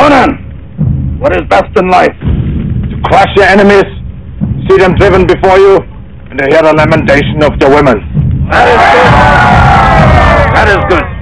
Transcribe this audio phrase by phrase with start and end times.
[0.00, 2.16] Conan, what is best in life?
[2.88, 3.84] To crush your enemies,
[4.66, 5.76] see them driven before you,
[6.30, 8.00] and to hear the lamentation of the women.
[8.48, 9.10] That is good.
[10.56, 11.19] That is good.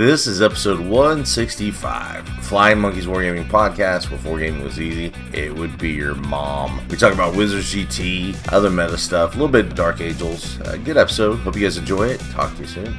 [0.00, 4.08] This is episode 165, Flying Monkeys Wargaming Podcast.
[4.08, 6.80] Before gaming was easy, it would be your mom.
[6.88, 10.58] We talk about Wizards GT, other meta stuff, a little bit Dark Angels.
[10.62, 11.40] Uh, good episode.
[11.40, 12.20] Hope you guys enjoy it.
[12.30, 12.96] Talk to you soon.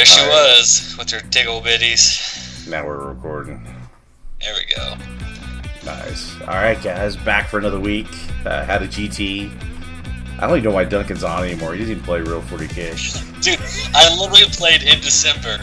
[0.00, 2.66] There she was with her diggle bitties.
[2.68, 3.62] Now we're recording.
[4.40, 4.94] There we go.
[5.84, 6.40] Nice.
[6.42, 8.06] All right, guys, back for another week.
[8.46, 9.50] Uh, had a GT.
[10.38, 11.74] I don't even know why Duncan's on anymore.
[11.74, 13.42] He doesn't even play real 40k.
[13.42, 13.60] Dude,
[13.94, 15.62] I literally played in December,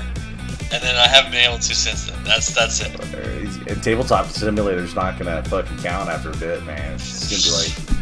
[0.72, 2.24] and then I haven't been able to since then.
[2.24, 3.68] That's that's it.
[3.68, 6.94] And tabletop simulator's not gonna fucking count after a bit, man.
[6.94, 7.97] It's gonna be like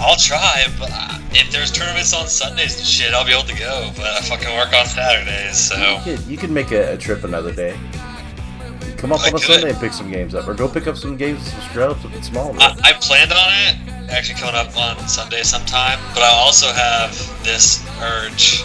[0.00, 0.90] I'll try, but
[1.32, 3.90] if there's tournaments on Sundays and shit, I'll be able to go.
[3.96, 7.24] But I fucking work on Saturdays, so you could, you could make a, a trip
[7.24, 7.76] another day.
[8.96, 9.42] Come up I on a could.
[9.42, 12.02] Sunday and pick some games up, or go pick up some games, and some scrubs,
[12.02, 12.54] something small.
[12.60, 15.98] I, I planned on it actually coming up on Sunday sometime.
[16.14, 17.10] But I also have
[17.44, 18.62] this urge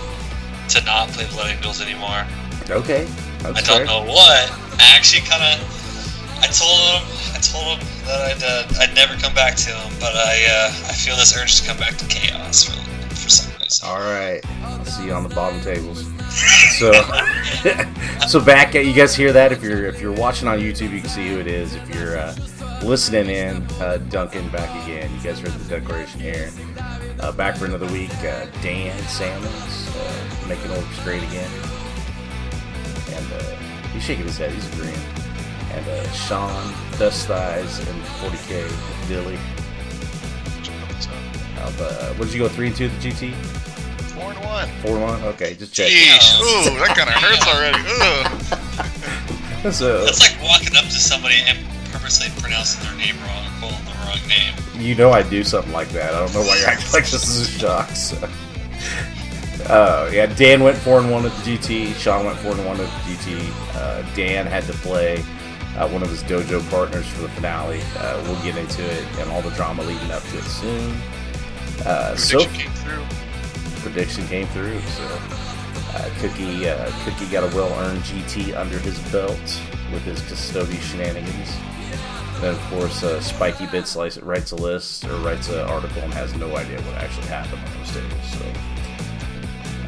[0.69, 2.25] to not play Blood Angels anymore.
[2.69, 3.03] Okay,
[3.43, 3.85] I that's don't fair.
[3.85, 4.51] know what.
[4.79, 5.59] I actually kind of,
[6.41, 7.03] I told him,
[7.35, 10.67] I told him that I'd, uh, I'd never come back to him, but I, uh,
[10.89, 13.87] I feel this urge to come back to chaos for, for some reason.
[13.87, 16.05] All right, I'll see you on the bottom tables.
[16.77, 16.91] So,
[18.27, 19.51] so back at you guys hear that?
[19.51, 21.75] If you're if you're watching on YouTube, you can see who it is.
[21.75, 22.35] If you're uh,
[22.83, 25.13] listening in, uh, Duncan back again.
[25.13, 26.51] You guys heard the declaration here.
[27.19, 28.13] Uh, back for another week.
[28.19, 31.49] Uh, Dan Salmons uh, making orcs great again,
[33.11, 33.55] and uh,
[33.93, 34.51] he's shaking his head.
[34.51, 34.99] He's agreeing.
[35.73, 39.37] And uh, Sean Dust Thighs and 40k Dilly.
[41.63, 43.33] Of, uh, what did you go three and two at the GT?
[44.13, 44.67] Four and one.
[44.81, 45.23] Four and one.
[45.33, 45.89] Okay, just check.
[45.89, 46.41] Jeez.
[46.41, 47.79] Ooh, that kind of hurts already.
[49.65, 49.73] Ugh.
[49.73, 51.57] So That's like walking up to somebody and
[51.89, 54.53] purposely pronouncing their name wrong or calling the wrong name.
[54.81, 56.13] you know I do something like that.
[56.13, 57.89] I don't know why you're acting like this is a shock.
[57.91, 58.17] So.
[59.69, 61.95] Uh, yeah, Dan went four and one at the GT.
[61.95, 63.75] Sean went four and one at the GT.
[63.75, 65.23] Uh, Dan had to play
[65.77, 67.81] uh, one of his dojo partners for the finale.
[67.97, 70.95] Uh, we'll get into it and all the drama leading up to it soon.
[71.85, 73.81] Uh, so Prediction came through.
[73.81, 74.79] prediction came through.
[74.81, 75.03] So
[75.95, 79.61] uh, Cookie uh, Cookie got a well-earned GT under his belt
[79.91, 81.51] with his custody shenanigans.
[82.39, 86.33] Then of course uh, Spikey Bits writes a list or writes an article and has
[86.35, 88.31] no idea what actually happened on those tables.
[88.31, 88.45] So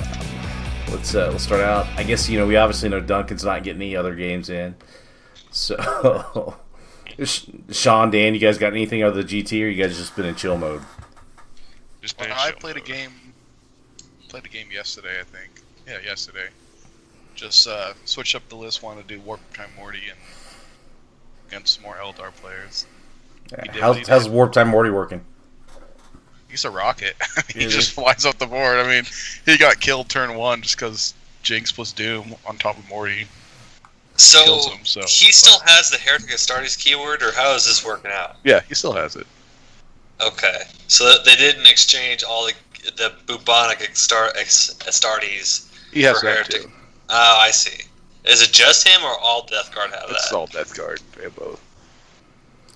[0.01, 1.87] um, let's uh, let's start out.
[1.97, 4.75] I guess you know we obviously know Duncan's not getting any other games in.
[5.55, 6.57] So
[7.71, 10.25] Sean, Dan, you guys got anything out of the GT, or you guys just been
[10.25, 10.81] in chill mode?
[12.01, 13.11] Just been well, I played a game.
[14.27, 15.61] Played a game yesterday, I think.
[15.87, 16.49] Yeah, yesterday.
[17.35, 18.83] Just uh, switched up the list.
[18.83, 20.19] Wanted to do Warp Time Morty and
[21.47, 22.85] against some more Eldar players.
[23.49, 24.27] He did How's, how's.
[24.27, 25.23] Warp Time Morty working?
[26.49, 27.15] He's a rocket.
[27.53, 28.77] he Is just flies off the board.
[28.77, 29.05] I mean,
[29.45, 31.13] he got killed turn one just because
[31.43, 33.27] Jinx plus Doom on top of Morty.
[34.17, 37.83] So, Kills him, so- he still has the Heretic Astartes keyword, or how is this
[37.83, 38.37] working out?
[38.45, 39.27] Yeah, he still has it.
[40.21, 42.53] Okay, so they didn't exchange all the
[42.97, 45.65] the bubonic Astar- Ex- Astartes.
[45.91, 46.61] He has For that Heretic.
[46.63, 46.71] too.
[47.09, 47.83] Oh, I see.
[48.25, 50.35] Is it just him, or all Death Guard have It's that?
[50.37, 51.01] all Death Guard.
[51.17, 51.59] They have both.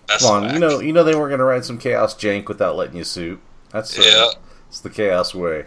[0.08, 2.76] That's Come on, you know, you know they weren't gonna write some chaos jank without
[2.76, 3.40] letting you suit.
[3.72, 4.32] That's uh, Yeah.
[4.68, 5.66] it's the chaos way.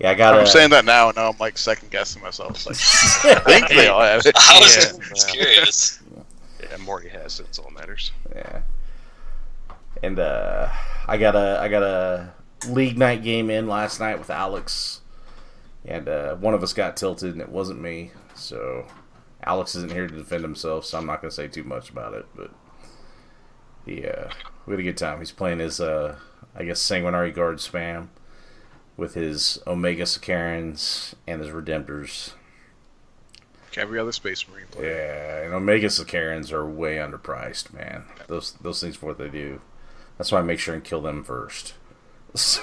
[0.00, 0.38] Yeah, I got.
[0.38, 2.66] I'm saying that now, and now I'm like second guessing myself.
[2.66, 4.34] Like, I think they all have it.
[4.36, 5.08] I was Yeah.
[5.14, 6.00] just curious.
[6.62, 7.38] Yeah, Morty has.
[7.40, 8.10] It's all matters.
[8.34, 8.62] Yeah.
[10.02, 10.68] And uh,
[11.06, 12.32] I got a I got a
[12.68, 15.02] league night game in last night with Alex,
[15.84, 18.12] and uh, one of us got tilted, and it wasn't me.
[18.34, 18.86] So
[19.44, 22.14] Alex isn't here to defend himself, so I'm not going to say too much about
[22.14, 22.24] it.
[22.34, 22.50] But
[23.84, 24.30] he, uh,
[24.64, 25.18] we had a good time.
[25.18, 26.16] He's playing his, uh,
[26.56, 28.08] I guess, Sanguinary Guard spam
[29.00, 32.34] with his Omega Sicarans and his Redemptors.
[33.76, 34.94] Every other Space Marine player.
[34.94, 38.04] Yeah, and Omega Sicarans are way underpriced, man.
[38.26, 39.62] Those those things for what they do.
[40.18, 41.74] That's why I make sure and kill them first.
[42.32, 42.62] So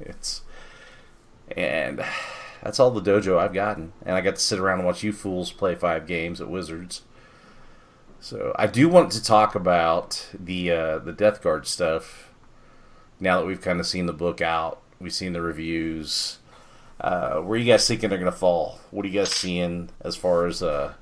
[0.00, 0.40] it's
[1.54, 2.02] and
[2.62, 5.12] that's all the dojo I've gotten, and I got to sit around and watch you
[5.12, 7.02] fools play five games at Wizards.
[8.20, 12.32] So I do want to talk about the uh, the Death Guard stuff.
[13.20, 16.38] Now that we've kind of seen the book out, we've seen the reviews.
[17.00, 18.80] Uh, where are you guys thinking they're gonna fall?
[18.90, 20.94] What are you guys seeing as far as uh,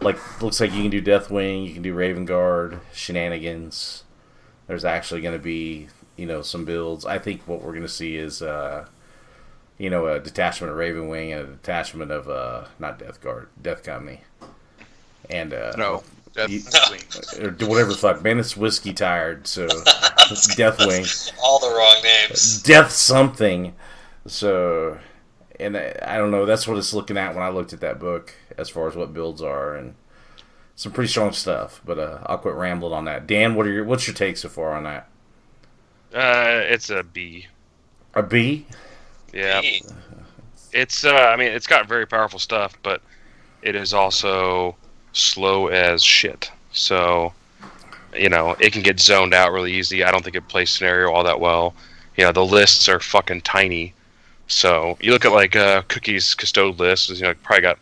[0.00, 4.04] like looks like you can do Deathwing, you can do Raven Guard, shenanigans.
[4.66, 7.04] There's actually gonna be you know some builds.
[7.04, 8.86] I think what we're gonna see is uh,
[9.78, 13.48] you know a detachment of Raven Wing and a detachment of uh, not Death Guard,
[13.60, 14.22] Death Company,
[15.30, 16.02] and uh, no.
[16.34, 16.60] Death you,
[17.44, 18.40] or whatever the fuck, man.
[18.40, 21.32] It's whiskey tired, so Deathwing.
[21.42, 22.60] All the wrong names.
[22.62, 23.74] Death something.
[24.26, 24.98] So,
[25.60, 26.44] and I, I don't know.
[26.44, 29.14] That's what it's looking at when I looked at that book, as far as what
[29.14, 29.94] builds are, and
[30.74, 31.80] some pretty strong stuff.
[31.84, 33.28] But uh, I'll quit rambling on that.
[33.28, 35.08] Dan, what are your what's your take so far on that?
[36.12, 37.46] Uh, it's a B.
[38.14, 38.66] A B.
[39.32, 39.60] Yeah.
[39.60, 39.84] B.
[40.72, 43.02] It's uh, I mean, it's got very powerful stuff, but
[43.62, 44.74] it is also
[45.14, 46.50] slow as shit.
[46.72, 47.32] So,
[48.14, 50.04] you know, it can get zoned out really easy.
[50.04, 51.74] I don't think it plays scenario all that well.
[52.16, 53.94] You know, the lists are fucking tiny.
[54.46, 57.78] So you look at like uh, Cookie's custode list, you know, probably got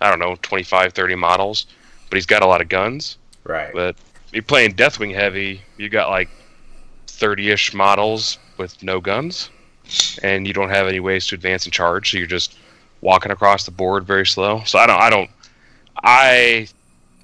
[0.00, 1.66] I don't know 25, 30 models,
[2.08, 3.18] but he's got a lot of guns.
[3.44, 3.72] Right.
[3.72, 3.96] But
[4.32, 6.28] you're playing Deathwing heavy, you got like
[7.06, 9.50] 30-ish models with no guns,
[10.22, 12.56] and you don't have any ways to advance and charge, so you're just
[13.00, 14.62] walking across the board very slow.
[14.64, 15.30] So I don't, I don't,
[16.04, 16.68] I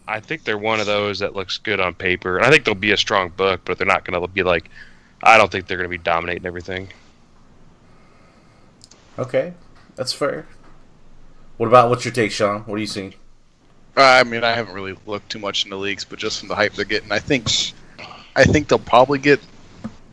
[0.09, 2.39] I think they're one of those that looks good on paper.
[2.39, 4.69] And I think they'll be a strong book, but they're not going to be like.
[5.23, 6.89] I don't think they're going to be dominating everything.
[9.19, 9.53] Okay,
[9.97, 10.47] that's fair.
[11.59, 12.63] What about what's your take, Sean?
[12.63, 13.13] What are you seeing?
[13.95, 16.55] Uh, I mean, I haven't really looked too much into leagues, but just from the
[16.55, 17.49] hype they're getting, I think,
[18.35, 19.41] I think they'll probably get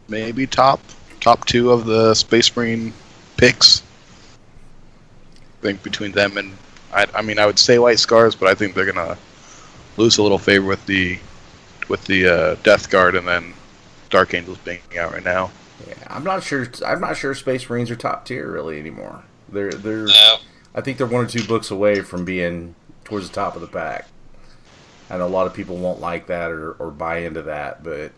[0.10, 0.81] maybe top
[1.22, 2.92] top two of the Space Marine
[3.38, 3.81] picks.
[5.06, 6.52] I think between them and
[6.94, 9.18] I, I mean, I would say White Scars, but I think they're gonna
[9.98, 11.19] lose a little favor with the
[11.89, 13.54] with the uh, Death Guard and then
[14.10, 15.51] Dark Angels being out right now.
[15.88, 16.68] Yeah, I'm not sure.
[16.86, 19.24] I'm not sure Space Marines are top tier really anymore.
[19.50, 20.06] They're they're.
[20.06, 20.38] No.
[20.75, 23.68] I think they're one or two books away from being towards the top of the
[23.68, 24.07] pack.
[25.10, 28.12] I know a lot of people won't like that or, or buy into that, but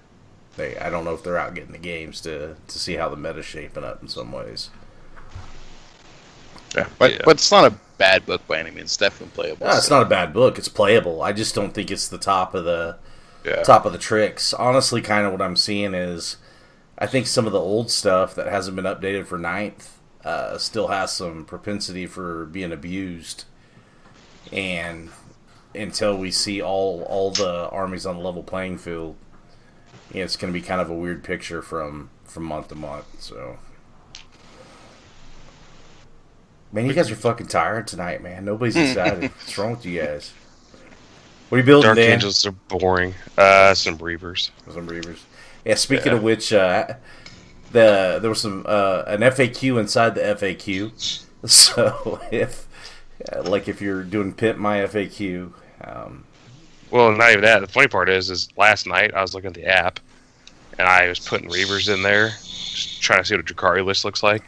[0.58, 3.16] they I don't know if they're out getting the games to to see how the
[3.16, 4.70] meta's shaping up in some ways.
[6.76, 7.22] Yeah, but yeah.
[7.24, 8.86] but it's not a bad book by any means.
[8.86, 9.68] It's definitely playable.
[9.68, 10.58] No, it's not a bad book.
[10.58, 11.22] It's playable.
[11.22, 12.98] I just don't think it's the top of the
[13.46, 13.62] yeah.
[13.62, 14.54] top of the tricks.
[14.56, 16.38] Honestly, kind of what I'm seeing is,
[16.98, 20.88] I think some of the old stuff that hasn't been updated for ninth uh, still
[20.88, 23.44] has some propensity for being abused,
[24.52, 25.10] and
[25.76, 29.16] until we see all all the armies on the level playing field,
[30.12, 33.22] it's going to be kind of a weird picture from from month to month.
[33.22, 33.60] So.
[36.72, 38.46] Man, you guys are fucking tired tonight, man.
[38.46, 39.32] Nobody's excited.
[39.32, 40.32] What's wrong with you guys?
[41.50, 42.12] What are you building, Dark Dan?
[42.12, 43.16] Angels are boring.
[43.36, 44.52] Uh, some Reavers.
[44.72, 45.18] Some Reavers.
[45.66, 45.76] Yeah.
[45.76, 46.18] Speaking yeah.
[46.18, 46.94] of which, uh,
[47.72, 51.26] the there was some uh, an FAQ inside the FAQ.
[51.46, 52.68] So if
[53.46, 55.54] like if you're doing pimp my FAQ.
[55.82, 56.26] Um,
[56.92, 57.62] well, not even that.
[57.62, 60.02] The funny part is, is last night I was looking at the app,
[60.78, 62.32] and I was putting Reavers in there,
[62.84, 64.44] just trying to see what a Drukhari list looks like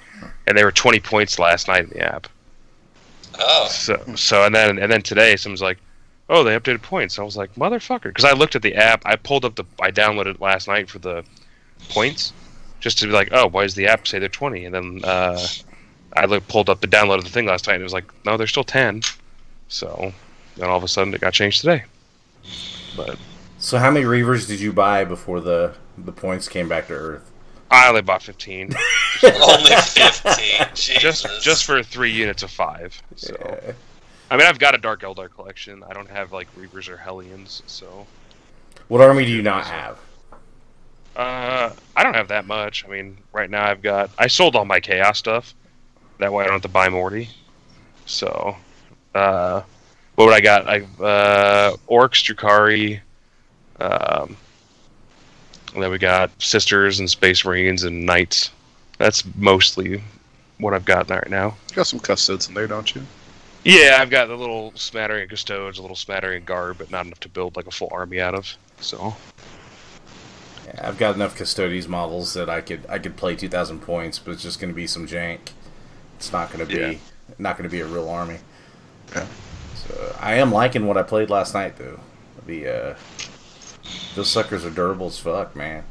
[0.47, 2.27] and they were 20 points last night in the app.
[3.39, 3.67] Oh.
[3.69, 5.77] So so and then and then today someone's like,
[6.29, 7.17] oh they updated points.
[7.19, 9.01] I was like motherfucker because I looked at the app.
[9.05, 11.23] I pulled up the I downloaded it last night for the
[11.89, 12.33] points
[12.79, 15.39] just to be like oh why does the app say they're 20 and then uh,
[16.15, 18.11] I looked, pulled up the download of the thing last night and it was like
[18.25, 19.01] no they're still 10.
[19.67, 20.13] So
[20.57, 21.85] then all of a sudden it got changed today.
[22.95, 23.17] But
[23.57, 27.30] so how many Reavers did you buy before the the points came back to Earth?
[27.71, 28.73] I only bought fifteen.
[29.23, 30.67] only fifteen.
[30.75, 33.01] Just just for three units of five.
[33.15, 33.73] So, yeah.
[34.29, 35.83] I mean, I've got a Dark Eldar collection.
[35.89, 37.63] I don't have like Reavers or Hellions.
[37.67, 38.05] So,
[38.89, 39.99] what army do you not have?
[41.15, 42.85] Uh, I don't have that much.
[42.85, 44.11] I mean, right now I've got.
[44.17, 45.53] I sold all my Chaos stuff.
[46.19, 47.29] That way I don't have to buy Morty.
[48.05, 48.55] So,
[49.15, 49.61] uh,
[50.15, 50.67] what would I got?
[50.67, 52.99] I uh, Orcs, Drukhari,
[53.79, 54.37] Um,
[55.73, 58.51] and then we got Sisters and Space Marines and Knights.
[58.97, 60.03] That's mostly
[60.59, 61.55] what I've got right now.
[61.69, 63.01] You got some custodes in there, don't you?
[63.63, 67.05] Yeah, I've got a little smattering of custodes, a little smattering of guard, but not
[67.05, 68.51] enough to build like a full army out of.
[68.79, 69.15] So
[70.67, 74.31] Yeah, I've got enough Custodes models that I could I could play 2,000 points, but
[74.31, 75.39] it's just going to be some jank.
[76.17, 76.93] It's not going to be Yeah.
[77.37, 78.37] not going to be a real army.
[79.15, 79.27] Yeah.
[79.75, 81.99] So I am liking what I played last night though.
[82.47, 82.95] The uh,
[84.15, 85.83] those suckers are durable as fuck, man.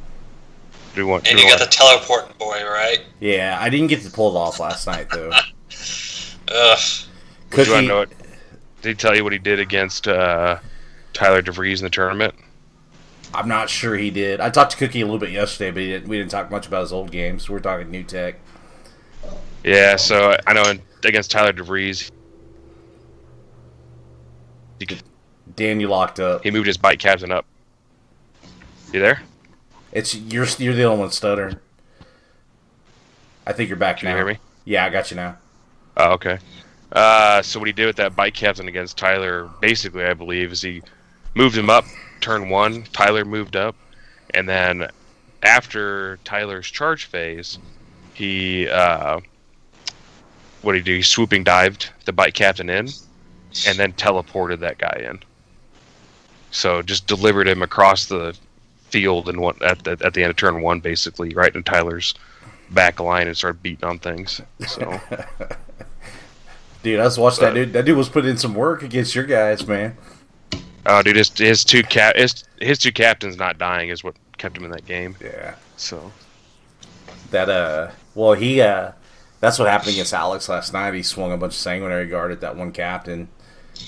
[0.95, 1.28] do we want?
[1.28, 3.00] And you got the want- teleporting boy, right?
[3.21, 5.30] Yeah, I didn't get to pull it off last night though.
[6.52, 6.78] Ugh.
[6.78, 8.11] do you Cookie, want to know it?
[8.83, 10.59] Did he tell you what he did against uh,
[11.12, 12.35] Tyler DeVries in the tournament?
[13.33, 14.40] I'm not sure he did.
[14.40, 16.66] I talked to Cookie a little bit yesterday, but he didn't, we didn't talk much
[16.66, 17.49] about his old games.
[17.49, 18.37] We're talking new tech.
[19.62, 20.64] Yeah, so I know
[21.04, 22.11] against Tyler DeVries,
[24.80, 25.02] he, could,
[25.54, 26.42] Dan, you locked up.
[26.42, 27.45] he moved his bike captain up.
[28.92, 29.23] You there?
[29.92, 31.59] It's you're you're the only one stuttering.
[33.47, 34.12] I think you're back Can now.
[34.12, 34.38] you hear me?
[34.64, 35.37] Yeah, I got you now.
[35.97, 36.38] Oh, okay.
[36.92, 40.62] Uh, so what he did with that bike captain against Tyler, basically, I believe, is
[40.62, 40.82] he
[41.35, 41.85] moved him up
[42.20, 42.85] turn one.
[42.92, 43.75] Tyler moved up,
[44.35, 44.88] and then
[45.42, 47.59] after Tyler's charge phase,
[48.14, 49.20] he uh,
[50.62, 50.97] what did he do?
[50.97, 52.88] He swooping dived the bike captain in,
[53.66, 55.20] and then teleported that guy in.
[56.50, 58.37] So just delivered him across the
[58.90, 62.14] field and what at the, at the end of turn one, basically, right in Tyler's
[62.70, 64.40] back line, and started beating on things.
[64.66, 65.00] So.
[66.82, 67.73] Dude, I was watching that dude.
[67.75, 69.97] That dude was putting in some work against your guys, man.
[70.87, 74.56] Oh, dude, his, his two cap his, his two captains not dying is what kept
[74.56, 75.14] him in that game.
[75.20, 75.56] Yeah.
[75.76, 76.11] So
[77.32, 78.92] That uh, well, he uh,
[79.40, 80.94] that's what happened against Alex last night.
[80.94, 83.28] He swung a bunch of sanguinary guard at that one captain,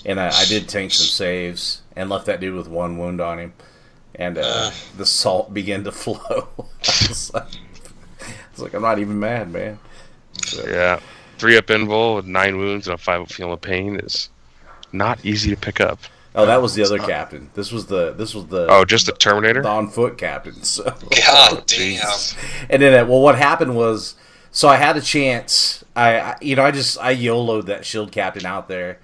[0.04, 3.38] and I, I did tank some saves and left that dude with one wound on
[3.38, 3.54] him,
[4.14, 6.48] and uh, the salt began to flow.
[6.80, 9.78] it's like, I was like, I'm not even mad, man.
[10.44, 11.00] So, yeah,
[11.38, 14.28] three up invul with nine wounds and a five up feel no pain is
[14.92, 15.98] not easy to pick up.
[16.34, 17.50] Oh, that was the other captain.
[17.54, 19.60] This was the this was the Oh, just the Terminator.
[19.62, 20.54] the on foot captain.
[20.62, 22.02] So God damn.
[22.70, 24.14] And then, uh, well, what happened was,
[24.50, 25.84] so I had a chance.
[25.94, 28.98] I, I you know, I just I YOLO'd that shield captain out there,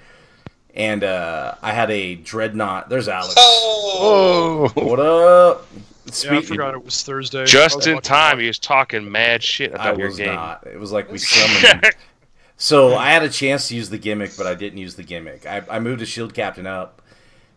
[0.79, 2.89] and uh, I had a dreadnought.
[2.89, 3.35] There's Alex.
[3.37, 5.67] Oh, What up?
[6.25, 7.45] Yeah, I forgot it was Thursday.
[7.45, 8.43] Just was in time, that.
[8.43, 10.35] he was talking mad shit I about your was game.
[10.35, 10.67] not.
[10.67, 11.85] It was like we summoned.
[11.85, 11.93] him.
[12.57, 15.45] So I had a chance to use the gimmick, but I didn't use the gimmick.
[15.47, 17.03] I, I moved a shield captain up,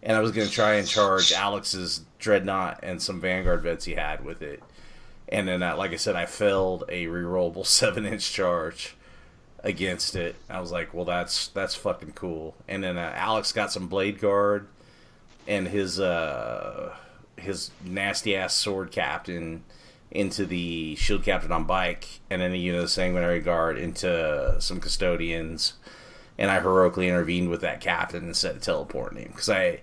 [0.03, 3.93] and I was going to try and charge Alex's dreadnought and some vanguard vets he
[3.93, 4.61] had with it.
[5.29, 8.95] And then, uh, like I said, I failed a rerollable seven inch charge
[9.63, 10.35] against it.
[10.49, 12.55] I was like, well, that's that's fucking cool.
[12.67, 14.67] And then uh, Alex got some blade guard,
[15.47, 16.95] and his uh,
[17.37, 19.63] his nasty ass sword captain
[20.09, 24.79] into the shield captain on bike, and then you know the sanguinary guard into some
[24.79, 25.73] custodians,
[26.37, 29.81] and I heroically intervened with that captain instead of teleporting him because I.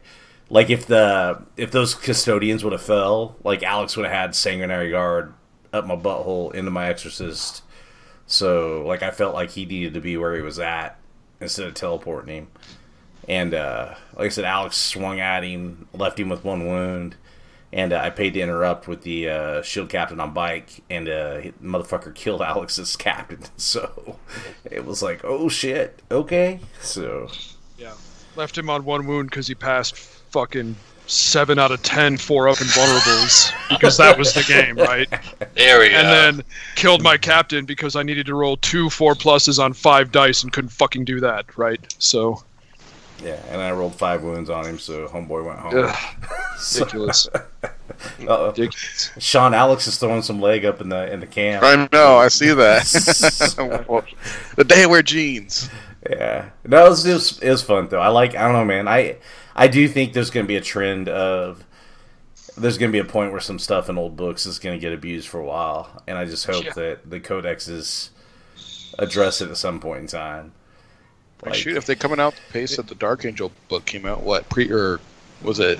[0.50, 4.90] Like if the if those custodians would have fell, like Alex would have had sanguinary
[4.90, 5.34] guard
[5.74, 7.62] up my butthole into my exorcist.
[8.28, 10.96] So like I felt like he needed to be where he was at
[11.40, 12.48] instead of teleporting him.
[13.28, 17.16] And uh, like I said, Alex swung at him, left him with one wound,
[17.72, 21.36] and uh, I paid to interrupt with the uh, shield captain on bike, and uh,
[21.38, 23.40] he- motherfucker killed Alex's captain.
[23.56, 24.18] So
[24.64, 26.60] it was like, oh shit, okay.
[26.80, 27.28] So
[27.76, 27.92] Yeah.
[28.36, 30.76] Left him on one wound because he passed fucking
[31.08, 35.08] seven out of ten four up invulnerables because that was the game, right?
[35.54, 35.96] there we go.
[35.96, 36.44] And then
[36.76, 40.52] killed my captain because I needed to roll two four pluses on five dice and
[40.52, 41.80] couldn't fucking do that, right?
[41.98, 42.42] So
[43.22, 45.72] yeah, and I rolled five wounds on him, so homeboy went home.
[45.76, 45.96] ugh,
[46.74, 47.26] ridiculous.
[47.34, 48.46] uh-oh.
[48.48, 49.10] ridiculous.
[49.18, 51.64] Sean Alex is throwing some leg up in the in the camp.
[51.64, 52.84] I know, I see that.
[54.56, 55.70] The day I wear jeans.
[56.08, 58.00] Yeah, no, it was, it was it was fun though.
[58.00, 58.86] I like I don't know, man.
[58.86, 59.16] I
[59.58, 61.64] I do think there's going to be a trend of
[62.56, 64.80] there's going to be a point where some stuff in old books is going to
[64.80, 66.72] get abused for a while, and I just hope Yeah.
[66.72, 68.08] that the codexes
[68.98, 70.52] address it at some point in time.
[71.44, 74.22] Like, shoot, if they're coming out the pace that the Dark Angel book came out,
[74.22, 74.98] what pre or
[75.42, 75.78] was it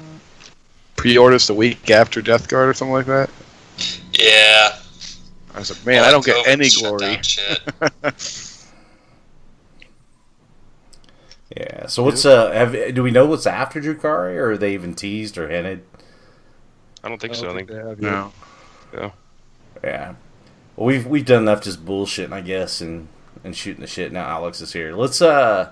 [0.95, 3.29] pre-orders the week after Death Guard or something like that?
[4.13, 4.79] yeah.
[5.55, 7.01] I was like, man, All I don't that get any shut glory.
[7.15, 7.59] down shit.
[11.57, 11.87] Yeah.
[11.87, 12.51] So what's uh?
[12.53, 15.83] Have do we know what's after Drukhari, or are they even teased or hinted?
[17.03, 17.51] I don't think so.
[17.51, 18.11] I think they have you.
[18.93, 19.13] No.
[19.83, 20.15] Yeah.
[20.77, 23.09] Well, we've we've done enough just bullshitting, I guess, and
[23.45, 24.13] and shooting the shit.
[24.13, 24.95] Now Alex is here.
[24.95, 25.71] Let's uh.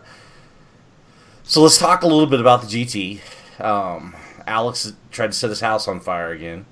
[1.42, 3.20] So let's talk a little bit about the GT.
[3.60, 4.16] Um,
[4.46, 6.66] Alex tried to set his house on fire again.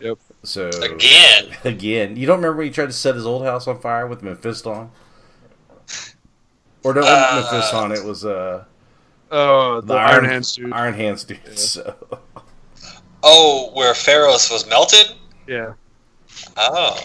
[0.00, 0.18] Yep.
[0.42, 1.56] So Again.
[1.64, 4.22] again, you don't remember when he tried to set his old house on fire with
[4.22, 4.90] Mephiston?
[6.84, 7.96] Or no, Uh, Mephiston.
[7.96, 8.64] It was uh
[9.30, 10.72] Oh, the, Iron Hands dude.
[10.72, 11.38] Iron Hands dude.
[11.44, 11.52] Yeah.
[11.56, 11.96] So
[13.24, 15.12] Oh, where Pharaohs was melted?
[15.46, 15.74] Yeah.
[16.56, 16.98] Oh.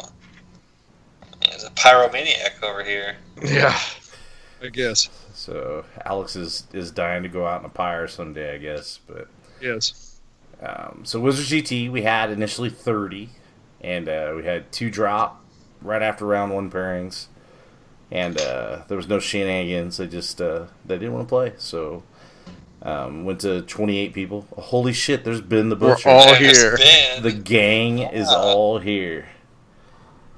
[1.47, 3.15] There's a pyromaniac over here.
[3.43, 3.77] Yeah.
[4.63, 5.09] I guess.
[5.35, 8.99] so Alex is is dying to go out in a pyre someday, I guess.
[9.07, 9.27] But
[9.61, 10.19] Yes.
[10.61, 13.29] um, so Wizard GT, we had initially thirty,
[13.81, 15.43] and uh, we had two drop
[15.83, 17.27] right after round one pairings,
[18.11, 19.97] and uh, there was no shenanigans.
[19.97, 22.03] They just uh, they didn't want to play, so.
[22.83, 24.45] Um, went to 28 people.
[24.55, 26.09] Holy shit, there's been the We're butcher.
[26.09, 26.77] all here.
[27.21, 29.27] The gang is all here.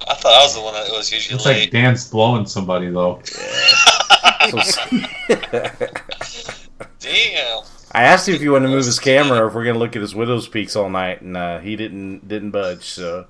[0.07, 1.71] I thought I was the one that was usually Looks like late.
[1.71, 3.19] Dan's blowing somebody though.
[3.23, 4.81] So-
[6.99, 7.63] Damn.
[7.91, 9.95] I asked him if he wanted to move his camera or if we're gonna look
[9.95, 12.83] at his widow's peaks all night, and uh, he didn't didn't budge.
[12.83, 13.27] So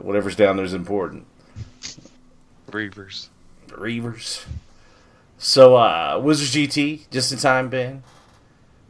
[0.00, 1.26] whatever's down there is important.
[2.72, 3.28] Reavers.
[3.68, 4.44] Reavers.
[5.38, 8.02] So uh, Wizards GT, just in time, Ben.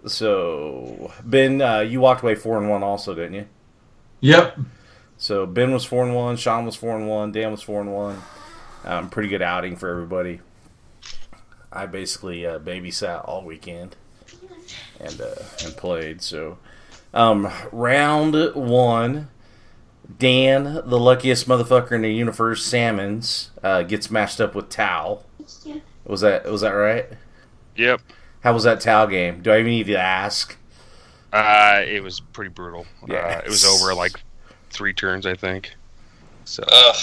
[0.07, 3.47] So Ben, uh, you walked away four and one, also, didn't you?
[4.21, 4.59] Yep.
[5.19, 7.93] So Ben was four and one, Sean was four and one, Dan was four and
[7.93, 8.21] one.
[8.85, 10.41] Um, pretty good outing for everybody.
[11.73, 13.97] I basically uh, babysat all weekend
[15.01, 15.35] and uh,
[15.65, 16.21] and played.
[16.23, 16.59] So
[17.15, 19.29] um, round one,
[20.19, 25.21] Dan, the luckiest motherfucker in the universe, Salmons, uh, gets matched up with Tau.
[26.05, 27.07] Was that was that right?
[27.77, 28.01] Yep.
[28.41, 29.43] How was that Tau game?
[29.43, 30.57] Do I even need to ask?
[31.33, 32.87] Uh, it was pretty brutal.
[33.07, 33.39] Yeah.
[33.39, 34.21] Uh, it was over like
[34.71, 35.73] three turns, I think.
[36.45, 36.97] So Ugh.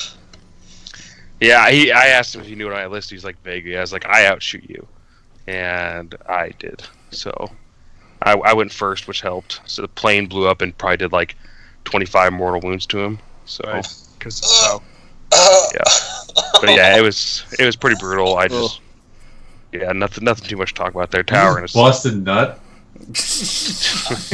[1.39, 3.16] yeah, he, I asked him if he knew what I listed.
[3.16, 3.78] He's like vaguely.
[3.78, 4.86] I was like, I outshoot you,
[5.48, 6.84] and I did.
[7.12, 7.50] So
[8.22, 9.62] I, I went first, which helped.
[9.66, 11.36] So the plane blew up and probably did like
[11.89, 13.19] 25 mortal wounds to him.
[13.46, 13.88] So, Right.
[14.17, 14.82] Because it's how.
[15.32, 15.75] Ugh.
[16.62, 18.38] but yeah, it was it was pretty brutal.
[18.38, 18.82] I just
[19.71, 21.23] yeah, nothing nothing too much to talk about there.
[21.23, 22.60] Tower and a Busted nut.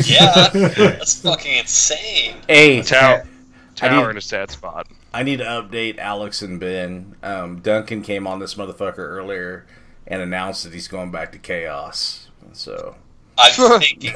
[0.06, 0.50] yeah.
[0.54, 2.36] That's fucking insane.
[2.48, 3.28] hey, tower
[3.76, 4.88] tower need- in a sad spot.
[5.14, 7.16] I need to update Alex and Ben.
[7.24, 9.66] Um, Duncan came on this motherfucker earlier
[10.08, 12.28] and announced that he's going back to chaos.
[12.54, 12.96] So
[13.38, 14.14] I'm thinking.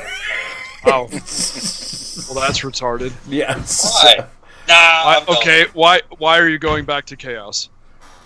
[0.86, 1.04] Oh.
[1.12, 3.12] well, that's retarded.
[3.28, 4.26] yes, Why?
[4.68, 4.76] Nah.
[4.76, 7.70] Why, okay, why why are you going back to chaos?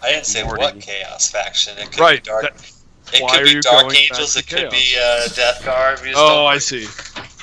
[0.04, 0.62] I didn't say Morty.
[0.62, 1.78] what chaos faction.
[1.78, 2.44] It could Right, be dark.
[2.44, 2.70] that-
[3.14, 4.36] it why could are be Dark going Angels.
[4.38, 6.00] It could be uh, Death Guard.
[6.02, 6.86] We just Oh, I see.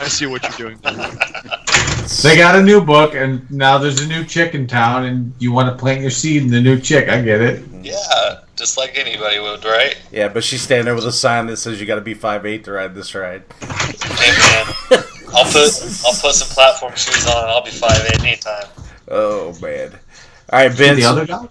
[0.01, 0.81] I see what you're doing.
[2.25, 5.53] They got a new book, and now there's a new chick in town, and you
[5.53, 7.09] want to plant your seed in the new chick.
[7.09, 7.63] I get it.
[7.83, 9.97] Yeah, just like anybody would, right?
[10.13, 12.45] yeah, but she's standing there with a sign that says you got to be five
[12.47, 13.43] eight to ride this ride.
[13.61, 14.67] Hey man,
[15.35, 15.73] I'll put
[16.07, 18.67] I'll put some platform shoes on and I'll be five eight anytime.
[19.09, 19.99] Oh man!
[20.53, 20.95] All right, Ben.
[20.97, 21.47] the other guy?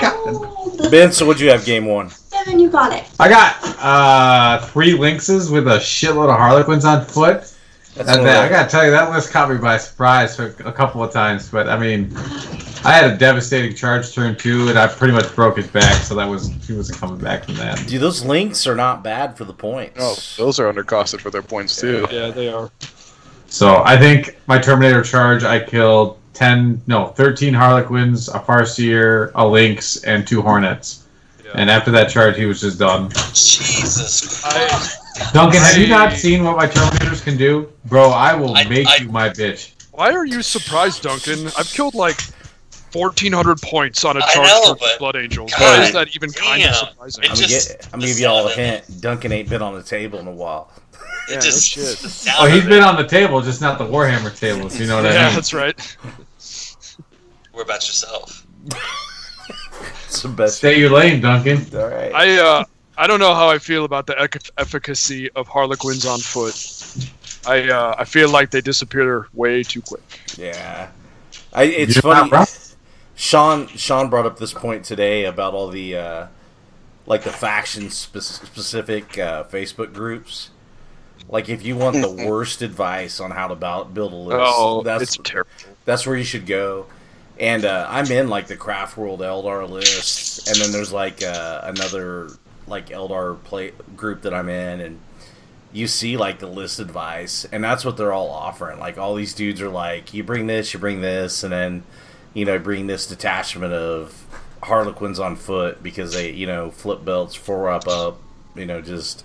[0.00, 0.90] Cold.
[0.90, 2.10] Ben, so what'd you have game one?
[2.10, 3.04] Seven, you got it.
[3.20, 7.54] I got uh, three lynxes with a shitload of harlequins on foot.
[7.94, 10.72] That's And one I gotta tell you, that list caught me by surprise for a
[10.72, 11.50] couple of times.
[11.50, 12.10] But I mean,
[12.84, 16.14] I had a devastating charge turn two, and I pretty much broke his back, so
[16.14, 17.86] that was he wasn't coming back from that.
[17.86, 19.98] Dude, those Lynx are not bad for the points.
[20.38, 22.06] Oh, those are undercosted for their points too.
[22.10, 22.70] Yeah, they are.
[23.46, 29.46] So I think my Terminator charge, I killed ten, no, thirteen Harlequins, a Farseer, a
[29.46, 31.06] Lynx, and two Hornets.
[31.44, 31.50] Yeah.
[31.56, 33.10] And after that charge, he was just done.
[33.10, 34.98] Jesus Christ!
[35.32, 38.10] Duncan, have you not seen what my Terminators can do, bro?
[38.10, 39.72] I will I- make I- you my bitch.
[39.92, 41.48] Why are you surprised, Duncan?
[41.58, 42.18] I've killed like
[42.92, 45.52] 1,400 points on a charge know, for Blood Angels.
[45.52, 47.24] God Why is that even kind of surprising?
[47.28, 48.84] I'm, just- gonna, get, I'm gonna give y'all a sound of it.
[48.86, 49.00] hint.
[49.02, 50.70] Duncan ain't been on the table in a while.
[51.28, 51.98] It Yeah, no shit.
[52.38, 54.66] Oh, he's of been on the table, just not the Warhammer table.
[54.66, 55.18] If you know what I mean?
[55.18, 55.96] yeah, that's right.
[57.52, 58.46] What about yourself?
[60.06, 60.58] It's the best.
[60.58, 61.66] Stay your lane, Duncan.
[61.78, 62.12] All right.
[62.14, 62.64] I uh,
[62.96, 66.54] I don't know how I feel about the ec- efficacy of Harlequins on foot.
[67.46, 70.20] I uh, I feel like they disappear way too quick.
[70.36, 70.90] Yeah,
[71.52, 72.46] I, it's You're funny.
[73.14, 76.26] Sean Sean brought up this point today about all the uh,
[77.06, 80.50] like the faction spe- specific uh, Facebook groups.
[81.28, 84.82] Like if you want the worst advice on how to bou- build a list, Oh,
[84.82, 85.50] that's it's terrible.
[85.84, 86.86] that's where you should go.
[87.40, 91.62] And uh, I'm in like the Craft World Eldar list, and then there's like uh,
[91.64, 92.28] another
[92.66, 95.00] like Eldar play group that I'm in, and
[95.72, 98.78] you see like the list advice, and that's what they're all offering.
[98.78, 101.82] Like all these dudes are like, you bring this, you bring this, and then
[102.34, 104.26] you know bring this detachment of
[104.62, 108.18] Harlequins on foot because they you know flip belts four up up,
[108.56, 109.24] you know just.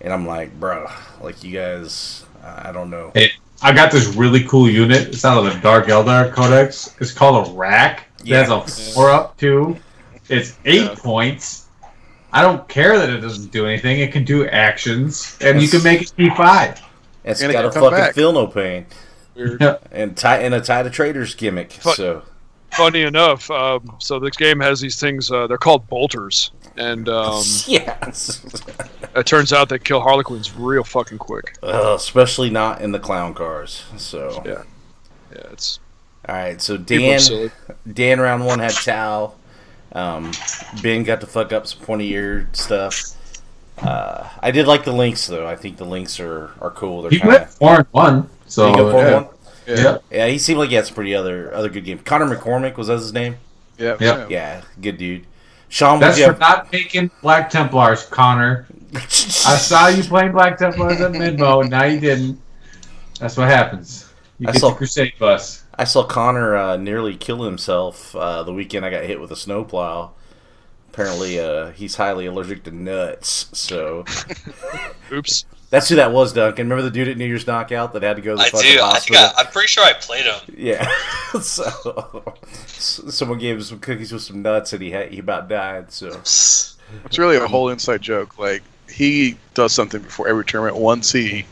[0.00, 0.88] And I'm like, bro,
[1.20, 3.10] like you guys, I don't know.
[3.14, 5.08] Hey, I got this really cool unit.
[5.08, 6.94] It's out of the Dark Eldar Codex.
[7.00, 8.06] It's called a Wrack.
[8.24, 8.60] It has a
[8.92, 9.76] four up too.
[10.28, 10.94] It's eight Yeah.
[10.96, 11.66] points.
[12.32, 14.00] I don't care that it doesn't do anything.
[14.00, 16.80] It can do actions, and you can make it T five.
[17.24, 18.14] It's And it got a can fucking back.
[18.14, 18.86] feel no pain
[19.34, 19.62] Weird.
[19.90, 21.78] and tie and a tie to traders gimmick.
[21.84, 22.22] But- so
[22.72, 25.30] Funny enough, um, so this game has these things.
[25.30, 28.44] Uh, they're called bolters, and um, yes,
[29.16, 31.56] it turns out they kill Harlequins real fucking quick.
[31.62, 33.84] uh, especially not in the clown cars.
[33.96, 34.62] So Yeah.
[35.34, 35.80] Yeah, it's
[36.28, 36.60] all right.
[36.60, 37.20] So Dan.
[37.90, 39.32] Dan round one had Tau.
[39.92, 40.32] Um,
[40.82, 43.02] ben got to fuck up some pointy ear stuff.
[43.78, 45.46] Uh, I did like the Lynx though.
[45.46, 47.02] I think the Lynx are, are cool.
[47.02, 47.50] They're He kind went of.
[47.54, 48.30] four and one.
[48.46, 49.16] So go four and yeah.
[49.22, 49.28] one?
[49.66, 49.98] Yeah.
[50.10, 52.02] Yeah, he seemed like he had some pretty other other good games.
[52.04, 53.36] Connor McCormick was that his name?
[53.78, 53.96] Yeah.
[54.00, 54.26] Yeah.
[54.28, 55.24] Yeah, good dude.
[55.68, 56.40] Sean, That's for have?
[56.40, 58.66] not taking Black Templars, Connor.
[58.94, 62.40] I saw you playing Black Templars at Midmo, and now you didn't.
[63.20, 64.10] That's what happens.
[64.38, 65.64] You I get saw- the Crusade bus.
[65.78, 69.36] I saw Connor uh, nearly kill himself uh, the weekend I got hit with a
[69.36, 70.10] snowplow.
[70.90, 73.48] Apparently, uh, he's highly allergic to nuts.
[73.52, 74.04] So
[75.12, 75.44] Oops.
[75.70, 76.68] that's who that was, Duncan.
[76.68, 78.72] Remember the dude at New Year's Knockout that had to go to the I fucking
[78.72, 78.82] do.
[78.82, 79.24] I think hospital?
[79.36, 80.40] I, I'm pretty sure I played him.
[80.56, 80.90] Yeah.
[81.40, 82.34] so
[82.66, 85.92] someone gave him some cookies with some nuts, and he had, he about died.
[85.92, 88.36] So It's really a whole inside joke.
[88.36, 90.76] Like he does something before every tournament.
[90.76, 91.46] Once he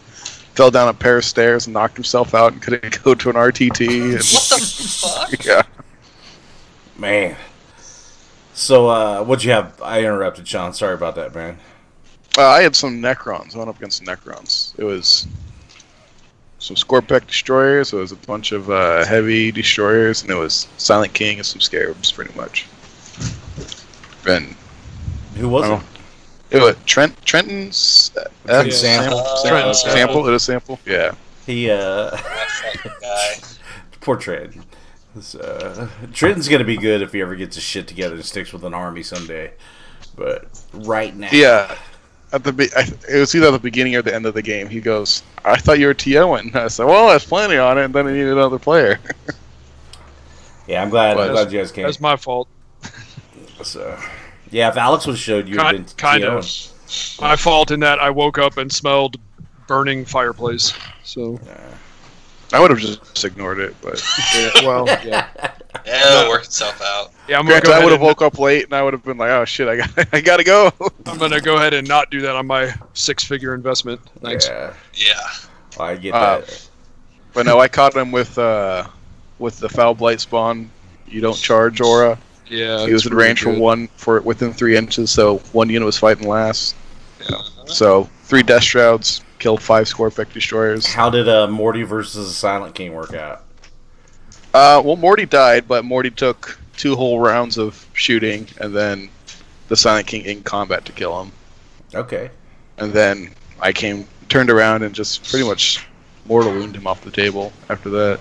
[0.56, 3.36] fell down a pair of stairs and knocked himself out and couldn't go to an
[3.36, 4.12] RTT.
[4.14, 5.44] What the fuck?
[5.46, 5.62] Yeah.
[6.96, 7.36] man.
[8.54, 9.80] So uh, what'd you have?
[9.82, 10.72] I interrupted Sean.
[10.72, 11.58] Sorry about that, man.
[12.38, 13.54] Uh, I had some Necrons.
[13.54, 14.78] I went up against Necrons.
[14.78, 15.26] It was
[16.58, 17.92] some Skorpekh destroyers.
[17.92, 21.60] It was a bunch of uh, heavy destroyers, and it was Silent King and some
[21.60, 22.66] Scarabs, pretty much.
[24.26, 24.54] And
[25.36, 25.95] Who was it?
[26.50, 29.18] It was Trent Trenton's uh, Trent F- Sample.
[29.18, 29.72] Uh, Trent okay.
[29.74, 30.28] sample.
[30.28, 30.78] It is a sample.
[30.86, 31.14] Yeah.
[31.46, 33.34] He uh, That fucking guy.
[34.00, 34.64] poor Trenton.
[35.20, 38.64] So, Trenton's gonna be good if he ever gets his shit together and sticks with
[38.64, 39.52] an army someday.
[40.14, 41.76] But right now, Yeah.
[42.32, 44.42] At the be- I, it was either at the beginning or the end of the
[44.42, 44.68] game.
[44.68, 47.84] He goes, "I thought you were TOing." I said, "Well, I was planning on it,
[47.84, 48.98] and then I needed another player."
[50.66, 51.16] yeah, I'm glad.
[51.18, 51.84] I'm glad you guys came.
[51.84, 52.48] That's my fault.
[53.62, 53.96] So,
[54.50, 56.72] yeah, if Alex was showed, you would have been Kind, kind TOing.
[57.16, 57.20] of.
[57.20, 59.16] My fault in that I woke up and smelled
[59.66, 60.72] burning fireplace.
[61.02, 61.40] So,
[62.52, 64.02] I would have just ignored it, but
[64.34, 65.28] yeah, well, yeah.
[65.84, 67.12] Yeah, it'll work itself out.
[67.28, 69.18] Yeah, I'm gonna go I would have woke up late, and I would have been
[69.18, 70.72] like, "Oh shit, I got, I gotta go."
[71.06, 74.00] I'm gonna go ahead and not do that on my six-figure investment.
[74.20, 74.48] Thanks.
[74.48, 75.20] Yeah, Yeah.
[75.78, 76.68] I get Uh, that.
[77.34, 78.86] but no, I caught him with uh,
[79.38, 80.70] with the foul blight spawn.
[81.06, 82.18] You don't charge aura.
[82.48, 83.60] Yeah, he was it's in really range for good.
[83.60, 86.76] one for within three inches, so one unit was fighting last.
[87.28, 87.42] Yeah.
[87.66, 90.86] So three death shrouds, killed five Skorpekh destroyers.
[90.86, 93.42] How did uh, Morty versus the Silent King work out?
[94.54, 99.08] Uh, well, Morty died, but Morty took two whole rounds of shooting, and then
[99.68, 101.32] the Silent King in combat to kill him.
[101.94, 102.30] Okay.
[102.78, 105.86] And then I came, turned around, and just pretty much
[106.26, 108.20] mortal wound him off the table after that.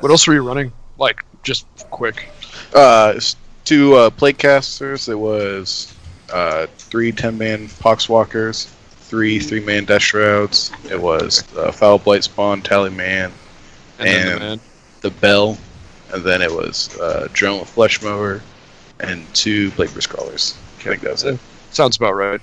[0.00, 0.72] What else were you running?
[0.98, 2.28] Like, just quick.
[2.74, 3.18] Uh,
[3.64, 5.08] two uh, Plaguecasters.
[5.08, 5.94] It was
[6.32, 10.72] uh, three 10 man Poxwalkers, three three man Death Shrouds.
[10.90, 13.32] It was uh, Foul Blight Spawn, Tally Man,
[13.98, 14.60] And, And- the man.
[15.02, 15.58] the Bell,
[16.12, 18.42] and then it was uh, Drone with Flesh Mower,
[19.00, 20.56] and two Plagueburst Crawlers.
[20.80, 21.38] I think that's it.
[21.70, 22.40] Sounds about right.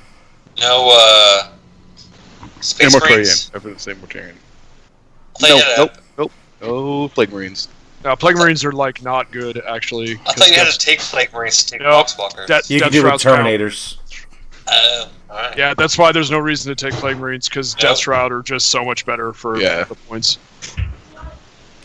[0.60, 1.50] No, uh.
[2.62, 3.10] Space Mortarion.
[3.10, 3.52] Marines?
[3.54, 4.36] I didn't say Mortarion.
[5.44, 6.32] I thought No, you nope, nope.
[6.62, 7.68] No Plague Marines.
[8.04, 10.20] Now, Plague Marines are like not good actually.
[10.28, 12.08] I thought you had to take Plague Marines to take Nope.
[12.08, 12.48] Poxwalkers.
[12.48, 13.98] Death- You can Death do with Terminators.
[14.68, 15.58] Oh, alright.
[15.58, 17.80] Yeah, that's why there's no reason to take Plague Marines because Yep.
[17.82, 19.84] Death Shroud are just so much better for Yeah.
[19.86, 20.38] the points.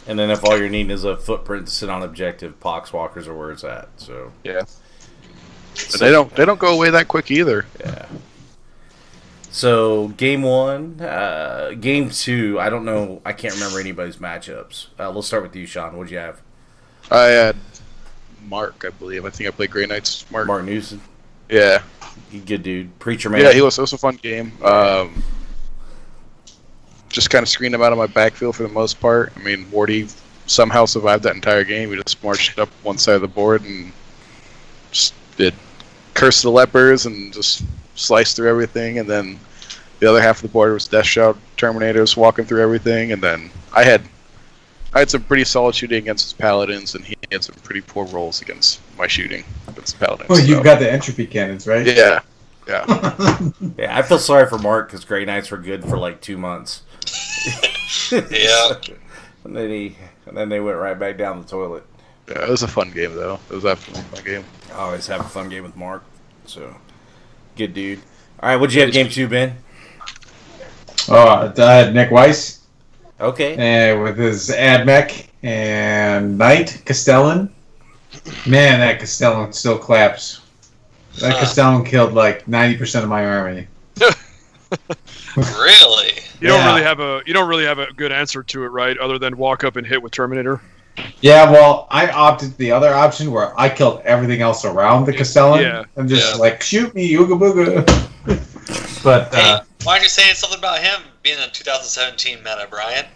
[0.07, 3.35] And then if all you're needing is a footprint to sit on objective, Poxwalkers are
[3.35, 3.89] where it's at.
[3.99, 4.63] So Yeah.
[5.93, 6.35] But they don't.
[6.35, 7.65] They don't go away that quick either.
[7.79, 8.07] yeah.
[9.51, 12.59] So game one, uh, game two.
[12.61, 13.23] I don't know.
[13.25, 14.89] I can't remember anybody's matchups.
[14.99, 15.97] Uh, let's start with you, Sean.
[15.97, 16.43] What'd you have?
[17.11, 17.57] I had
[18.47, 19.25] Mark, I believe.
[19.25, 20.31] I think I played Grey Knights.
[20.31, 20.47] Mark.
[20.47, 21.01] Mark Newson.
[21.49, 21.83] Yeah.
[22.31, 22.99] You good dude.
[22.99, 23.41] Preacher man.
[23.41, 23.79] Yeah, he was.
[23.79, 24.53] It was a fun game.
[24.63, 25.23] Um,
[27.09, 29.33] just kind of screened him out of my backfield for the most part.
[29.37, 30.15] I mean, Wardy
[30.47, 31.91] somehow survived that entire game.
[31.91, 33.93] He just marched up one side of the board and
[34.91, 35.55] just did
[36.15, 37.63] curse the lepers and just
[37.99, 38.99] sliced through everything.
[38.99, 39.39] And then
[40.01, 43.13] the other half of the board was Death Shroud Terminators walking through everything.
[43.13, 44.03] And then I had
[44.95, 48.07] I had some pretty solid shooting against his paladins, and he had some pretty poor
[48.07, 50.31] rolls against my shooting against the paladins.
[50.31, 51.87] Well, you've so- got the entropy cannons, right?
[51.87, 52.21] yeah,
[52.67, 52.85] yeah.
[53.77, 56.83] Yeah, I feel sorry for Mark because Grey Knights were good for like two months.
[58.13, 58.73] yeah.
[59.45, 61.85] and then he, and then they went right back down the toilet.
[62.29, 63.39] Yeah, it was a fun game though.
[63.51, 64.45] It was definitely a fun game.
[64.73, 66.03] I always have a fun game with Mark.
[66.47, 66.75] So,
[67.59, 67.99] good dude.
[68.41, 69.57] All right, what'd you have game two, Ben?
[71.09, 72.61] Oh, I had Nick Weiss
[73.21, 73.57] Okay.
[73.57, 77.53] and with his Admech and Knight Castellan.
[78.47, 80.41] Man, that Castellan still claps.
[81.21, 81.41] That Huh.
[81.41, 83.67] Castellan killed like ninety percent of my army.
[85.37, 86.11] Really?
[86.41, 88.97] You don't really have a you don't really have a good answer to it, right?
[88.99, 90.61] Other than walk up and hit with Terminator.
[91.21, 95.63] Yeah, well, I opted the other option where I killed everything else around the Castellan.
[95.63, 95.85] Yeah.
[95.97, 96.41] I'm just Yeah.
[96.41, 99.03] like, shoot me, ooga booga.
[99.05, 103.07] but Hey, uh, why aren't you saying something about him being in 2017 meta, Brian?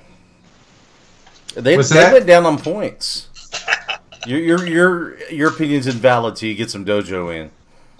[1.55, 2.13] They, What's they that?
[2.13, 3.29] went down on points.
[4.27, 7.51] your your your your opinion's invalid till you get some dojo in.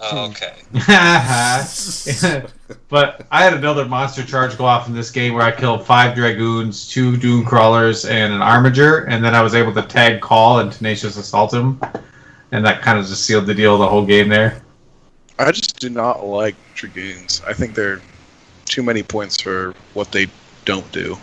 [0.05, 0.31] Oh, hmm.
[0.31, 0.53] okay.
[2.89, 6.15] but I had another monster charge go off in this game where I killed five
[6.15, 10.59] dragoons, two doom crawlers, and an armiger, and then I was able to tag call
[10.59, 11.79] and tenacious assault him,
[12.51, 14.61] and that kind of just sealed the deal the whole game there.
[15.39, 17.41] I just do not like dragoons.
[17.47, 18.01] I think they're
[18.65, 20.27] too many points for what they
[20.65, 21.17] don't do.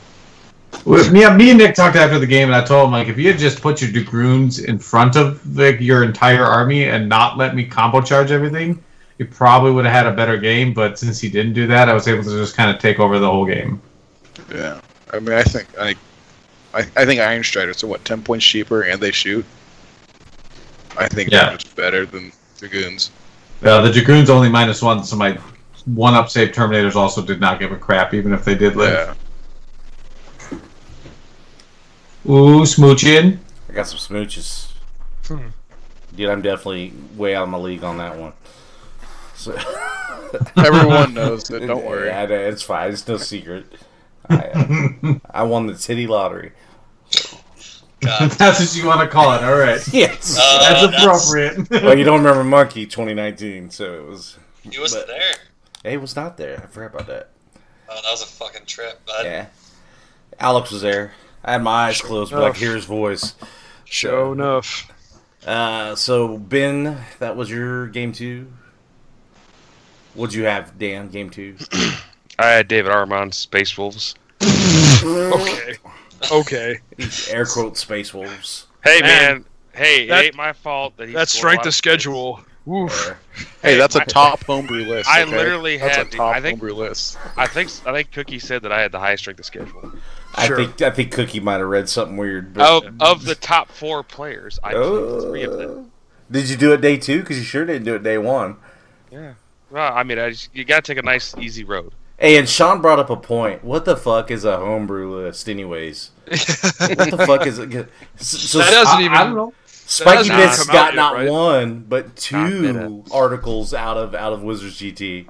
[0.85, 3.18] Well, Me, me and Nick talked after the game, and I told him like, if
[3.18, 7.37] you had just put your dragoons in front of like your entire army and not
[7.37, 8.83] let me combo charge everything,
[9.18, 10.72] you probably would have had a better game.
[10.72, 13.18] But since he didn't do that, I was able to just kind of take over
[13.18, 13.80] the whole game.
[14.52, 14.80] Yeah,
[15.12, 15.94] I mean, I think I,
[16.72, 19.44] I, I think Iron Striders are what ten points cheaper and they shoot.
[20.96, 21.50] I think Yeah.
[21.50, 23.11] they're just better than dragoons.
[23.62, 25.33] Uh, the dragoons only minus one, so my
[25.85, 29.09] one up save terminators also did not give a crap, even if they did live.
[29.09, 29.14] Yeah,
[32.26, 33.38] Ooh, smooching.
[33.68, 34.70] I got some smooches.
[35.26, 35.48] Hmm.
[36.14, 38.33] Dude, I'm definitely way out of my league on that one.
[39.35, 39.52] So,
[40.56, 41.61] everyone knows it.
[41.66, 42.09] Don't worry.
[42.09, 42.90] Yeah, it's fine.
[42.92, 43.66] It's no secret.
[44.28, 44.37] I,
[45.02, 46.52] uh, I won the titty lottery.
[48.00, 48.30] God.
[48.33, 49.42] That's what you want to call it.
[49.44, 49.80] All right.
[49.92, 50.38] Yes.
[50.40, 51.70] Uh, That's that's- appropriate.
[51.85, 54.38] well, you don't remember Monkey 2019, so it was.
[54.62, 55.35] He wasn't But- there.
[55.83, 56.61] Hey, it was not there.
[56.62, 57.30] I forgot about that.
[57.88, 59.00] Oh, that was a fucking trip.
[59.06, 59.46] But Yeah.
[60.38, 61.12] Alex was there.
[61.44, 62.55] I had my eyes closed, but I enough.
[62.57, 63.35] could hear his voice.
[63.85, 64.90] Show enough.
[65.46, 68.53] Uh, so Ben, that was your game two.
[70.14, 71.09] What'd you have, Dan?
[71.09, 71.57] Game two.
[72.38, 74.14] I had David Armand, Space Wolves.
[75.03, 75.76] Okay.
[76.31, 76.79] Okay.
[77.31, 78.66] Air quote Space Wolves.
[78.85, 81.59] Hey Man, man, hey, that- it ain't my fault that he That's scored a strength
[81.61, 82.40] lot of of schedule.
[82.68, 83.05] Oof.
[83.07, 83.18] There.
[83.62, 85.09] Hey, that's a top homebrew list.
[85.09, 87.18] I literally that's had a the- top I think- homebrew list.
[87.38, 89.92] I think I think Cookie said that I had the highest strength of schedule.
[90.35, 92.55] I think I think Cookie might have read something weird.
[92.55, 95.21] But Of of the top four players, I played Oh.
[95.31, 95.90] three of them.
[96.31, 97.21] Did you do it day two?
[97.21, 98.57] Because you sure didn't do it day one.
[99.11, 99.35] Yeah.
[99.71, 101.93] Well, I mean, I just, you gotta take a nice, easy road.
[102.19, 103.64] Hey, and Sean brought up a point.
[103.64, 106.11] What the fuck is a homebrew list, anyways?
[106.27, 106.38] what
[107.11, 107.88] the fuck is it?
[108.16, 109.16] So, That doesn't I, even.
[109.16, 109.55] I don't know.
[109.66, 111.29] Spikey hasn't Bits got out yet, not right?
[111.31, 115.27] one, but two articles out of out of Wizards GT.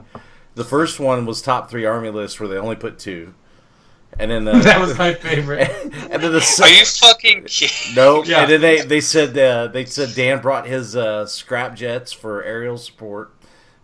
[0.55, 3.33] The first one was top three army lists, where they only put two,
[4.19, 5.71] and then the, That was my favorite.
[6.11, 6.77] and then the are second.
[6.79, 7.95] you fucking kidding?
[7.95, 8.43] No, Yeah.
[8.43, 12.43] and then they they said uh, they said Dan brought his uh, scrap jets for
[12.43, 13.33] aerial support,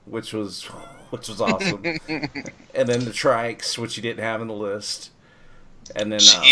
[0.04, 0.64] which was
[1.10, 1.82] which was awesome.
[2.04, 5.10] and then the trikes, which you didn't have in the list,
[5.94, 6.42] and then um,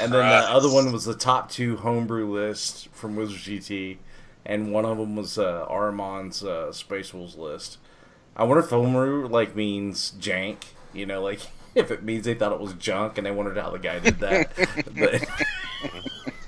[0.00, 3.98] and then the other one was the top two homebrew list from Wizard GT,
[4.46, 7.76] and one of them was uh, Armand's uh, Space Wolves list.
[8.34, 10.56] I wonder if homebrew like means jank,
[10.92, 11.40] you know, like.
[11.84, 14.18] If it means they thought it was junk and they wondered how the guy did
[14.20, 14.50] that,
[14.98, 15.24] but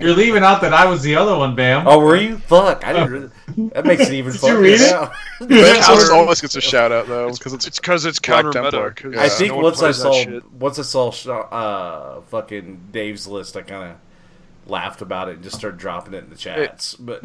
[0.00, 1.86] You're leaving out that I was the other one, Bam.
[1.86, 2.38] Oh, were you?
[2.38, 2.86] Fuck!
[2.86, 3.12] I didn't.
[3.56, 4.90] Re- that makes it even Did you funnier read it?
[4.90, 5.12] now.
[5.46, 8.62] Ben always, always gets a shout out though because it's It's because it's Black counter
[8.62, 8.94] meta.
[9.10, 9.22] Yeah.
[9.22, 13.56] I think no once I plays that saw once I saw uh fucking Dave's list,
[13.56, 16.94] I kind of laughed about it and just started dropping it in the chats.
[16.94, 17.22] But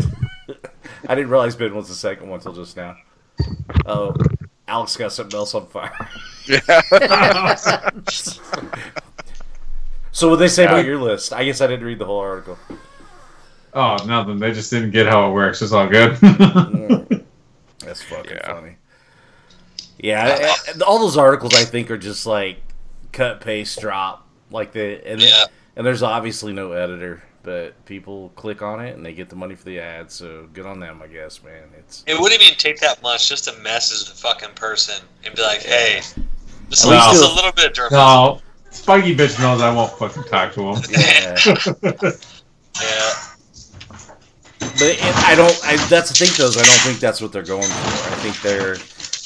[1.07, 2.97] I didn't realize Ben was the second one until just now.
[3.85, 4.15] Oh,
[4.67, 6.09] Alex got something else on fire.
[6.47, 6.59] yeah.
[10.11, 10.69] So what they say Yeah.
[10.71, 11.33] about your list?
[11.33, 12.57] I guess I didn't read the whole article.
[13.73, 14.39] Oh, nothing.
[14.39, 15.61] They just didn't get how it works.
[15.61, 16.15] It's all good.
[17.79, 18.47] That's fucking Yeah.
[18.47, 18.77] funny.
[19.99, 22.61] Yeah, I- I- all those articles I think are just like
[23.11, 25.45] cut, paste, drop, like the and it- Yeah.
[25.75, 29.55] and there's obviously no editor, but people click on it and they get the money
[29.55, 30.11] for the ad.
[30.11, 31.63] So good on them, I guess, man.
[31.77, 35.41] It's It wouldn't even take that much just to message the fucking person and be
[35.41, 36.01] like, hey,
[36.69, 37.91] just, At a- just a little bit of dirt.
[37.91, 40.83] no, Spiky bitch knows I won't fucking talk to him.
[40.91, 42.11] yeah.
[42.81, 43.13] Yeah.
[44.59, 45.57] but it, I don't.
[45.63, 46.47] I, that's the thing, though.
[46.49, 48.11] Is I don't think that's what they're going for.
[48.11, 48.75] I think they're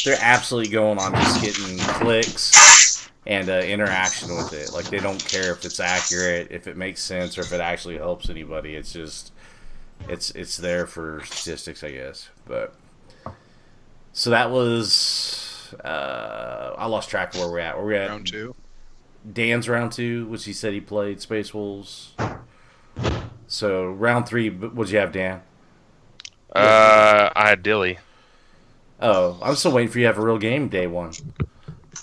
[0.06, 2.52] they're absolutely going on just getting clicks
[3.30, 4.74] and uh, interaction with it.
[4.74, 7.98] Like they don't care if it's accurate, if it makes sense, or if it actually
[7.98, 8.76] helps anybody.
[8.76, 9.32] It's just
[10.10, 12.30] it's it's there for statistics, I guess.
[12.46, 12.74] But
[14.14, 17.78] so that was uh, I lost track of where we're at.
[17.78, 18.10] Where we at?
[18.10, 18.56] Round two.
[19.32, 22.14] Dan's round two, which he said he played Space Wolves.
[23.48, 25.42] So round three, what would you have, Dan?
[26.52, 28.00] Uh, I had Dilly.
[29.00, 31.14] Oh, I'm still waiting for you to have a real game day one.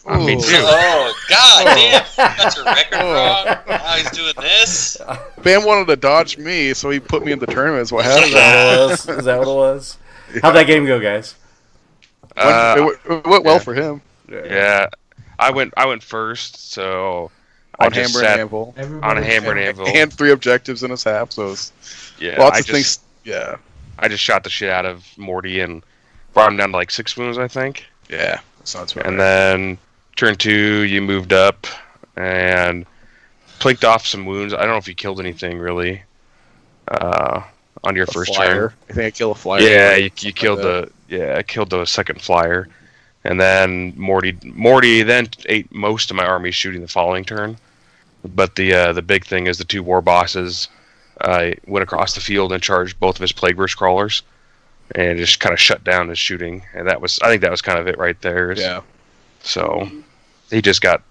[0.06, 0.54] Me too.
[0.54, 2.04] Oh God damn!
[2.16, 3.58] Got your record wrong.
[3.68, 4.96] Now he's doing this.
[5.42, 7.88] Bam wanted to dodge me, so he put me in the tournament.
[7.88, 9.08] So I had Is that what it was?
[9.18, 9.98] Is that what it was?
[10.42, 11.34] How'd that game go, guys?
[12.36, 13.58] Uh, it, went, it went well yeah.
[13.58, 14.88] for him yeah,
[15.38, 15.74] I went.
[15.76, 17.30] I went first, so
[17.78, 19.86] on just hammer and sat anvil on a hammer and anvil.
[19.86, 21.32] and three objectives in his half.
[21.32, 21.72] So it's
[22.18, 23.06] yeah, lots I of just things.
[23.24, 23.56] Yeah,
[23.98, 25.82] I just shot the shit out of Morty and
[26.32, 27.86] brought him down to like six wounds, I think.
[28.08, 28.40] yeah.
[28.66, 29.06] Sounds right.
[29.06, 29.78] And then
[30.16, 31.66] turn two, you moved up
[32.16, 32.84] and
[33.60, 34.52] plinked off some wounds.
[34.52, 36.02] I don't know if you killed anything really
[36.88, 37.42] uh,
[37.84, 38.54] on your A first flyer.
[38.54, 38.72] turn.
[38.90, 39.60] I think I killed a flyer.
[39.62, 42.68] Yeah, you, you killed like the yeah, I killed the second flyer,
[43.24, 47.56] and then Morty Morty then ate most of my army shooting the following turn.
[48.24, 50.68] But the uh, the big thing is the two war bosses
[51.20, 54.22] uh, went across the field and charged both of his Plagueburst Crawlers,
[54.94, 56.62] and just kind of shut down his shooting.
[56.74, 58.52] And that was I think that was kind of it right there.
[58.52, 58.82] Yeah.
[59.42, 59.88] So
[60.50, 61.02] he just got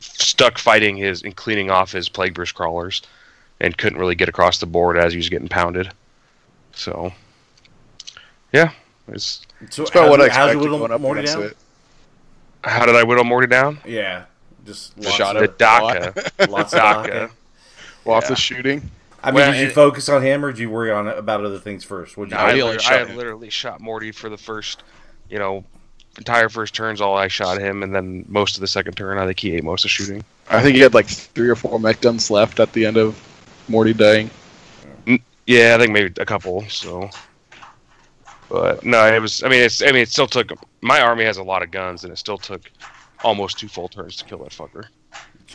[0.00, 3.02] stuck fighting his and cleaning off his Plagueburst Crawlers,
[3.60, 5.90] and couldn't really get across the board as he was getting pounded.
[6.72, 7.12] So
[8.52, 8.70] yeah,
[9.08, 11.42] it's So That's about how'd what I you- how'd expected going up Morty down?
[11.44, 11.56] it.
[12.64, 13.78] how did I whittle Morty down?
[13.84, 14.24] Yeah,
[14.66, 16.48] just Just lots shot of, The dakka.
[16.50, 17.06] lots of dakka.
[17.06, 17.30] dakka.
[18.04, 18.32] Lots Yeah.
[18.32, 18.90] of shooting.
[19.26, 21.44] I mean, Well, did you it- focus on him, or did you worry on about
[21.44, 22.16] other things first?
[22.16, 22.44] What'd you No.
[22.44, 24.84] I, he lit- only I had literally shot Morty for the first,
[25.28, 25.64] you know,
[26.16, 27.00] entire first turns.
[27.00, 29.64] All I shot him, and then most of the second turn, I think he ate
[29.64, 30.22] most of shooting.
[30.48, 33.20] I think he had like three or four Mek guns left at the end of
[33.68, 34.30] Morty dying.
[35.06, 36.62] Mm, yeah, I think maybe a couple.
[36.68, 37.10] So,
[38.48, 39.42] but no, it was.
[39.42, 39.82] I mean, it's.
[39.82, 40.52] I mean, it still took.
[40.82, 42.70] My army has a lot of guns, and it still took
[43.24, 44.84] almost two full turns to kill that fucker.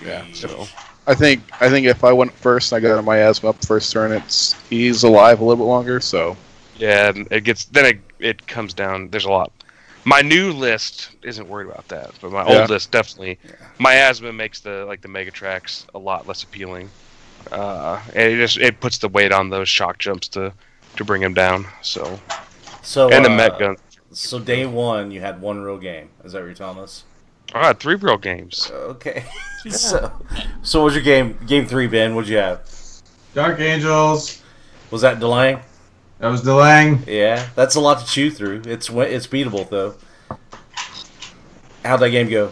[0.06, 0.26] Yeah.
[0.34, 0.68] So
[1.08, 3.92] I think I think if I went first and I got my asthma up first
[3.92, 6.00] turn, it's he's alive a little bit longer.
[6.00, 6.36] So
[6.78, 9.10] yeah, and it gets then it it comes down.
[9.10, 9.52] There's a lot.
[10.04, 12.62] My new list isn't worried about that, but my Yeah.
[12.62, 13.38] old list definitely.
[13.78, 16.90] My asthma makes the like the Megatrakks a lot less appealing,
[17.52, 20.54] uh, and it just it puts the weight on those Shokkjumps to
[20.96, 21.68] to bring him down.
[21.82, 22.20] So
[22.82, 23.78] So and the uh, Mek gun.
[24.12, 26.10] So day one, you had one real game.
[26.24, 27.04] Is that what you're telling us?
[27.54, 28.72] I had three real games.
[28.72, 29.24] Okay.
[29.70, 30.12] so,
[30.62, 31.38] so what was your game?
[31.46, 32.16] Game three, Ben.
[32.16, 32.70] What'd you have?
[33.34, 34.42] Dark Angels.
[34.90, 35.62] Was that Delang?
[36.20, 37.06] That was Delang.
[37.08, 38.64] Yeah, that's a lot to chew through.
[38.66, 39.96] It's it's beatable though.
[41.84, 42.52] How'd that game go?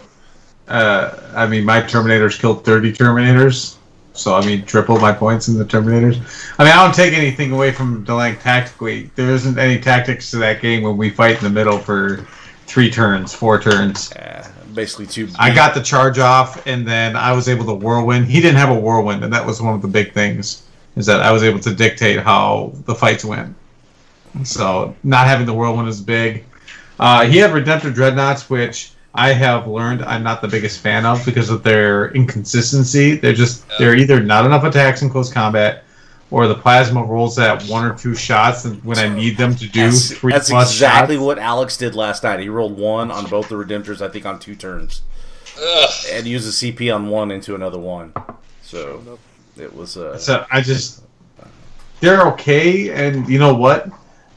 [0.68, 3.76] Uh, I mean, my Terminators killed 30 Terminators.
[4.14, 6.18] So, I mean, triple my points in the Terminators.
[6.58, 9.12] I mean, I don't take anything away from Delang tactically.
[9.16, 12.26] There isn't any tactics to that game when we fight in the middle for
[12.66, 14.12] three turns, four turns.
[14.14, 15.28] Uh, basically two.
[15.38, 18.28] I got the charge off, and then I was able to whirlwind.
[18.28, 20.64] He didn't have a whirlwind, and that was one of the big things.
[20.96, 23.56] Is that I was able to dictate how the fights went.
[24.44, 26.44] So not having the whirlwind is big.
[27.00, 31.24] Uh, he had Redemptor Dreadnoughts, which I have learned I'm not the biggest fan of
[31.26, 33.16] because of their inconsistency.
[33.16, 35.84] They're just they're either not enough attacks in close combat,
[36.32, 39.68] or the plasma rolls that one or two shots and when I need them to
[39.68, 41.26] do That's, three that's plus exactly shots.
[41.26, 42.40] what Alex did last night.
[42.40, 45.02] He rolled one on both the Redemptors, I think, on two turns,
[45.60, 45.90] Ugh.
[46.12, 48.14] and used a CP on one into another one.
[48.62, 49.20] So
[49.58, 49.98] it was.
[49.98, 51.04] Uh, So I just
[52.00, 53.90] they're okay, and you know what?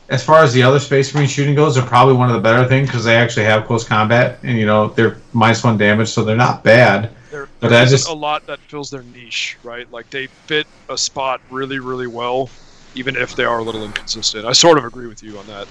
[0.08, 2.66] As far as the other Space Marine shooting goes, they're probably one of the better
[2.68, 6.24] things because they actually have close combat, and you know they're minus one damage, so
[6.24, 7.10] they're not bad.
[7.32, 9.90] There, But there isn't just- a lot that fills their niche, right?
[9.90, 12.50] Like they fit a spot really, really well,
[12.94, 14.44] even if they are a little inconsistent.
[14.44, 15.66] I sort of agree with you on that.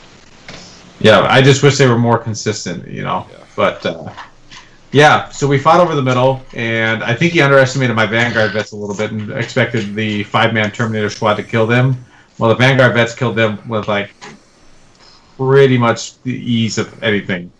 [0.99, 3.27] Yeah, I just wish they were more consistent, you know.
[3.31, 3.37] Yeah.
[3.55, 4.11] But uh,
[4.91, 8.71] yeah, so we fought over the middle, and I think he underestimated my Vanguard vets
[8.71, 12.03] a little bit and expected the five man Terminator squad to kill them.
[12.39, 14.15] Well, the Vanguard vets killed them with like
[15.37, 17.51] pretty much the ease of anything.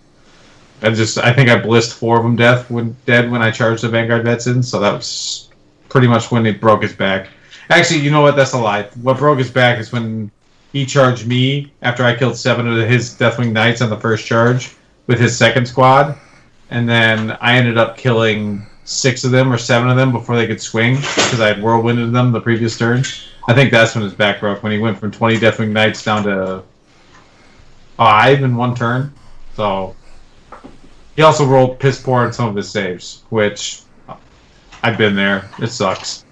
[0.82, 3.84] I just I think I blissed four of them death when dead when I charged
[3.84, 5.50] the Vanguard vets in, so that was
[5.90, 7.28] pretty much when he broke his back.
[7.70, 8.36] Actually, you know what?
[8.36, 8.84] That's a lie.
[9.02, 10.32] What broke his back is when
[10.74, 14.76] he charged me after I killed seven of his Deathwing Knights on the first charge
[15.08, 16.18] with his second squad,
[16.70, 20.48] and then I ended up killing six of them or seven of them before they
[20.48, 23.04] could swing because I had whirlwinded them the previous turn.
[23.48, 26.24] I think that's when his back broke when he went from twenty Deathwing Knights down
[26.24, 26.64] to
[27.98, 29.14] five in one turn.
[29.56, 29.96] So
[31.16, 33.82] He also rolled piss poor on some of his saves, which
[34.84, 35.50] I've been there.
[35.60, 36.26] It sucks.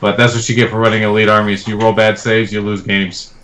[0.00, 1.66] But that's what you get for running elite armies.
[1.66, 3.34] You roll bad saves, you lose games.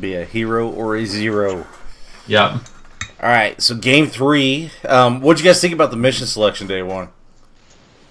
[0.00, 1.66] Be a hero or a zero.
[2.26, 2.52] Yep.
[3.20, 4.70] All right, so game three.
[4.86, 7.08] Um, what'd you guys think about the mission selection day one?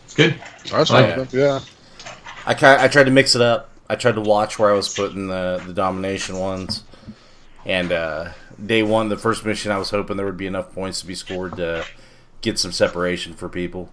[0.06, 0.36] It's good.
[0.70, 1.60] That's Oh, not yeah.
[2.46, 3.70] I ki- I tried to mix it up.
[3.90, 6.84] I tried to watch where I was putting the the domination ones,
[7.66, 8.30] and uh,
[8.64, 11.16] day one, the first mission, I was hoping there would be enough points to be
[11.16, 11.86] scored to
[12.42, 13.92] get some separation for people.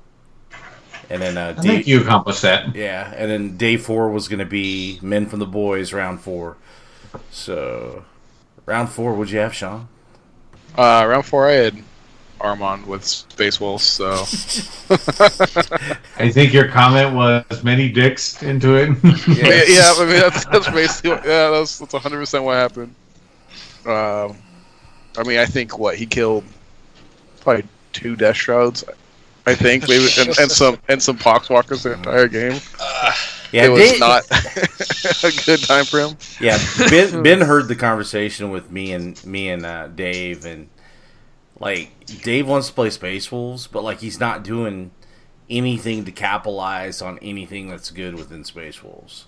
[1.10, 2.74] And then uh, I day, think you accomplished that.
[2.74, 6.56] yeah, and then day four was going to be men from the boys, round four.
[7.30, 8.04] So,
[8.64, 9.88] round four, what'd you have, Sean?
[10.76, 11.82] Uh, round four, I had
[12.40, 14.12] Armand with Space Wolves, so
[16.18, 18.88] I think your comment was many dicks into it.
[19.28, 22.94] yeah, yeah, I mean that's, that's basically what- yeah, that's that's 100 percent what happened.
[23.86, 24.36] Um,
[25.16, 26.44] I mean, I think what he killed
[27.40, 28.84] probably two Death Shrouds,
[29.46, 32.60] I think maybe, and, and some and some Poxwalkers the entire game.
[33.52, 34.24] Yeah, it was they- not
[35.22, 36.16] a good time for him.
[36.40, 36.58] Yeah,
[36.90, 40.68] Ben, ben heard the conversation with me and me and uh, Dave, and
[41.60, 41.92] like
[42.22, 44.90] Dave wants to play Space Wolves, but like he's not doing
[45.48, 49.26] anything to capitalize on anything that's good within Space Wolves,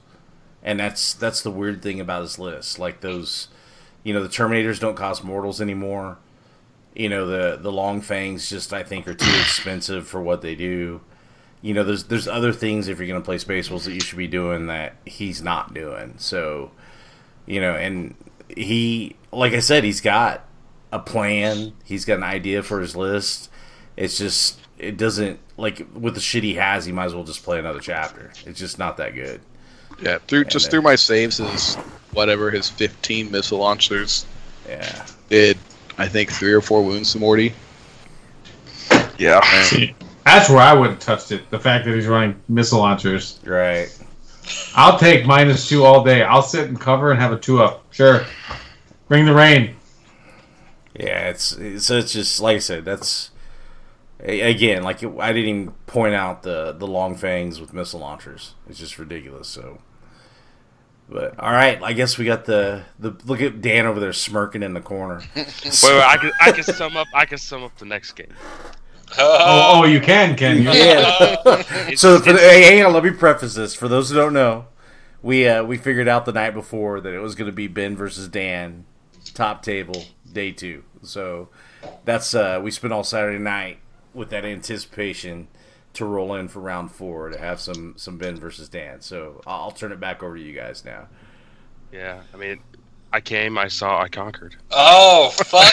[0.60, 2.80] and that's that's the weird thing about his list.
[2.80, 3.46] Like those,
[4.06, 6.16] you know, the Terminators don't cost mortals anymore.
[6.94, 10.54] You know, the the Long Fangs just I think are too expensive for what they
[10.54, 11.00] do.
[11.60, 14.16] You know, there's there's other things if you're gonna play Space Wolves that you should
[14.16, 16.14] be doing that he's not doing.
[16.18, 16.70] So
[17.46, 18.14] you know, and
[18.56, 20.44] he, like I said, he's got
[20.92, 21.72] a plan.
[21.82, 23.50] He's got an idea for his list.
[23.96, 26.84] It's just it doesn't like with the shit he has.
[26.84, 28.30] He might as well just play another chapter.
[28.44, 29.40] It's just not that good.
[30.00, 31.74] Yeah, through just then- through my saves is
[32.12, 34.26] whatever his 15 missile launchers
[34.68, 35.58] Yeah, did.
[35.98, 37.54] I think three or four wounds to Morty.
[39.18, 39.40] Yeah,
[40.24, 41.48] That's where I would have touched it.
[41.50, 43.38] The fact that he's running missile launchers.
[43.44, 43.88] right.
[44.76, 46.22] I'll take minus two all day.
[46.22, 47.84] I'll sit and cover and have a two up.
[47.92, 48.24] Sure.
[49.08, 49.74] Bring the rain.
[50.98, 52.84] Yeah, it's so it's just like I said.
[52.84, 53.35] That's a-
[54.20, 58.54] again like I didn't even point out the the long fangs with missile launchers.
[58.68, 59.48] It's just ridiculous.
[59.48, 59.78] So,
[61.08, 64.62] but all right, I guess we got the the look at Dan over there smirking
[64.62, 65.22] in the corner.
[65.36, 68.32] Wait, wait, I can I can sum up I can sum up the next game.
[69.18, 70.70] Oh, oh, you can, can you?
[70.72, 71.62] Yeah.
[71.96, 74.66] So for the, hey, hang on, let me preface this for those who don't know.
[75.22, 77.96] We uh, we figured out the night before that it was going to be Ben
[77.96, 78.84] versus Dan,
[79.32, 80.82] top table day two.
[81.02, 81.50] So
[82.04, 83.78] that's uh, we spent all Saturday night
[84.16, 85.48] with that anticipation
[85.92, 89.00] to roll in for round four to have some some Ben versus Dan.
[89.00, 91.06] So I'll I'll turn it back over to you guys now.
[91.92, 92.58] yeah, I mean,
[93.12, 94.56] I came, I saw, I conquered.
[94.70, 95.72] Oh, fuck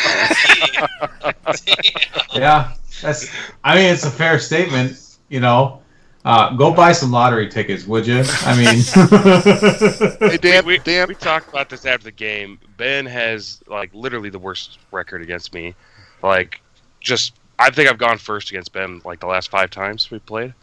[2.33, 2.73] Yeah.
[3.01, 3.29] That's.
[3.63, 5.17] I mean, it's a fair statement.
[5.29, 5.81] You know,
[6.25, 8.23] uh, go buy some lottery tickets, would you?
[8.43, 12.59] I mean, hey Dan, we, Dan, we talked about this after the game.
[12.77, 15.75] Ben has like literally the worst record against me.
[16.21, 16.61] Like,
[17.01, 20.54] just I think I've gone first against Ben like the last five times we played.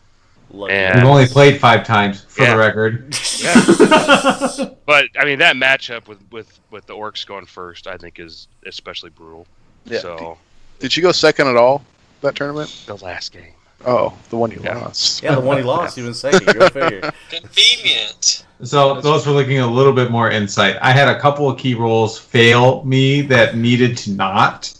[0.52, 0.74] Lucky.
[0.74, 2.52] And- we've only played five times for Yeah.
[2.54, 3.16] the record.
[3.40, 4.68] Yeah.
[4.84, 8.48] but I mean that matchup with with with the orcs going first, I think is
[8.66, 9.46] especially brutal.
[9.84, 10.00] Yeah.
[10.00, 10.38] So
[10.78, 11.82] did you go second at all
[12.20, 12.82] that tournament?
[12.86, 13.52] the last game.
[13.86, 14.76] Oh, the one you Yeah.
[14.76, 15.22] lost.
[15.22, 16.44] yeah, the one he lost, even second.
[16.52, 17.10] Go figure.
[17.30, 18.44] Convenient.
[18.62, 20.76] So those were looking a little bit more insight.
[20.82, 24.70] I had a couple of key rolls fail me that needed to not,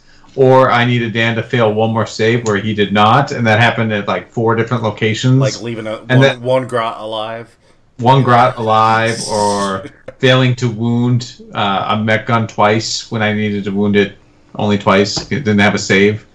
[0.41, 3.61] or I needed Dan to fail one more save where he did not, and that
[3.61, 5.39] happened at like four different locations.
[5.39, 7.55] Like leaving a, And one, that- one grot alive.
[7.99, 9.85] one grot alive, or
[10.19, 14.17] failing to wound uh, a Mek gun twice when I needed to wound it
[14.55, 15.31] only twice.
[15.31, 16.27] It didn't have a save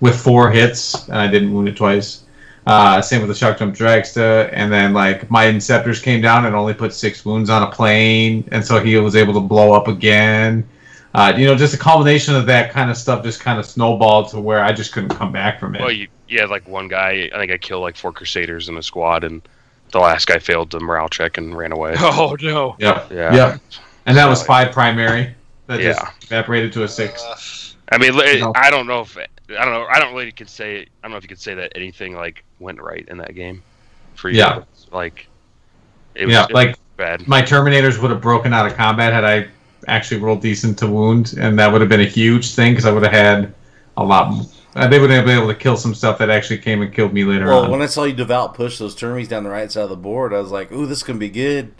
[0.00, 2.24] with four hits, and I didn't wound it twice.
[2.66, 6.74] Uh, same with the Shokkjump Dragsta, and then like my inceptors came down and only
[6.74, 10.66] put six wounds on a plane, and so he was able to blow up again.
[11.14, 14.28] Uh, you know, just a combination of that kind of stuff just kind of snowballed
[14.30, 15.80] to where I just couldn't come back from it.
[15.80, 17.30] Well, you, you had like one guy.
[17.32, 19.40] I think I killed like four crusaders in a squad, and
[19.92, 21.94] the last guy failed the morale check and ran away.
[22.00, 22.74] Oh no!
[22.80, 23.34] yeah, Yeah.
[23.34, 23.58] yeah,
[24.06, 25.32] and that was five primary
[25.68, 25.92] that Yeah.
[25.92, 27.22] just evaporated to a six.
[27.24, 28.52] Uh, I mean, li- No.
[28.56, 29.26] I don't know if I
[29.64, 29.86] don't know.
[29.88, 30.80] I don't really can say.
[30.80, 33.62] I don't know if you could say that anything like went right in that game
[34.16, 34.38] for you.
[34.38, 34.62] Yeah.
[34.90, 35.28] Like.
[36.16, 37.26] It was, Yeah, it was like- bad.
[37.28, 39.46] my Terminators would have broken out of combat had I
[39.88, 42.92] actually rolled decent to wound, and that would have been a huge thing because I
[42.92, 43.54] would have had
[43.96, 44.28] a lot.
[44.32, 46.92] m- Uh, they would have been able to kill some stuff that actually came and
[46.92, 47.70] killed me later Well, on.
[47.70, 50.34] when I saw you devout push those termies down the right side of the board,
[50.34, 51.72] I was like, "Ooh, this can be good."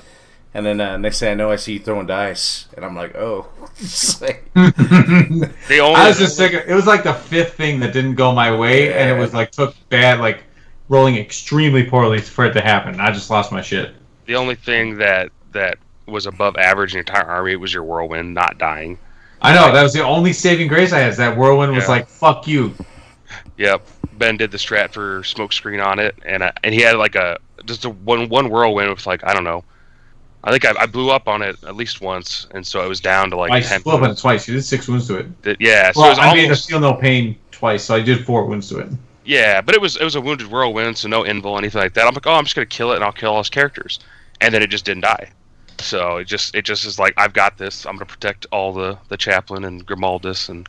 [0.56, 3.16] And then uh, next thing I know, I see you throwing dice, and I'm like,
[3.16, 3.46] oh.
[4.54, 8.32] The only I was just thinking, it was like the fifth thing that didn't go
[8.32, 10.44] my way, and it was like took bad, like
[10.88, 13.00] rolling extremely poorly for it to happen.
[13.00, 13.94] I just lost my shit.
[14.26, 17.82] the only thing that that was above average in the entire army it was your
[17.84, 18.98] whirlwind not dying.
[19.42, 21.10] I know that was the only saving grace I had.
[21.10, 22.74] is That whirlwind was like, "Fuck you."
[23.58, 23.86] Yep.
[24.14, 27.38] Ben did the strat for smokescreen on it, and uh, and he had like a
[27.64, 29.64] just a one one whirlwind with like I don't know.
[30.46, 33.00] I think I, I blew up on it at least once, and so it was
[33.00, 33.82] down to like Twice, ten.
[33.84, 34.46] well, but twice.
[34.46, 35.42] You did six wounds to it.
[35.42, 38.00] That- yeah, so it was I made a almost feel no pain twice, so I
[38.00, 38.88] did four wounds to it.
[39.24, 42.06] yeah, but it was it was a wounded whirlwind, so no invul anything like that.
[42.06, 44.00] I'm like, oh, I'm just gonna kill it, and I'll kill all his characters,
[44.40, 45.30] and then it just didn't die.
[45.80, 47.86] So it just it just is like I've got this.
[47.86, 50.68] I'm gonna protect all the the chaplain and Grimaldus and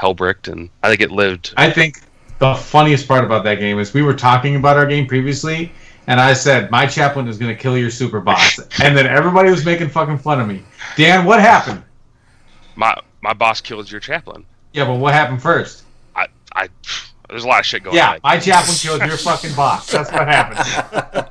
[0.00, 1.54] Helbricht, and I think it lived.
[1.56, 2.00] I think
[2.38, 5.70] the funniest part about that game is we were talking about our game previously,
[6.06, 9.50] and I said my chaplain is going to kill your super boss, and then everybody
[9.50, 10.62] was making fucking fun of me.
[10.96, 11.82] Dan, what happened?
[12.74, 14.44] My my boss killed your chaplain.
[14.72, 15.84] Yeah, but what happened first?
[16.16, 16.68] I I
[17.32, 18.14] there's a lot of shit going Yeah, on.
[18.14, 19.90] Yeah, my chaplain killed your fucking boss.
[19.90, 21.28] That's what happened.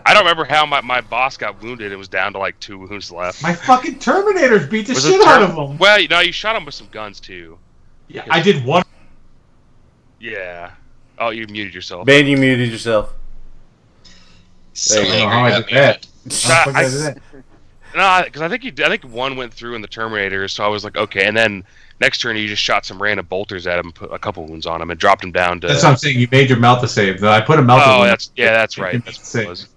[0.06, 1.92] I don't remember how my, my boss got wounded.
[1.92, 3.42] It was down to like two wounds left.
[3.42, 5.78] My fucking Terminators beat the Was it shit out of them.
[5.78, 7.58] Well, you know, you shot him with some guns too.
[8.08, 8.82] Yeah, I did one.
[10.18, 10.70] Yeah.
[11.18, 12.06] Oh, you muted yourself.
[12.06, 13.14] Man, you muted yourself.
[14.72, 15.72] So you I angry how I did me.
[15.74, 16.06] that.
[16.46, 17.18] I- How did I that?
[17.96, 20.66] No, because I think you, I think one went through in the Terminator, so I
[20.66, 21.26] was like, okay.
[21.26, 21.62] And then
[22.00, 24.66] next turn, you just shot some random bolters at him, and put a couple wounds
[24.66, 25.68] on him, and dropped him down to.
[25.68, 26.18] That's what I'm saying.
[26.18, 27.22] You made your melt to save.
[27.24, 27.82] I put a mouth.
[27.84, 29.04] oh, that's yeah, that's right.
[29.04, 29.68] That's what it was.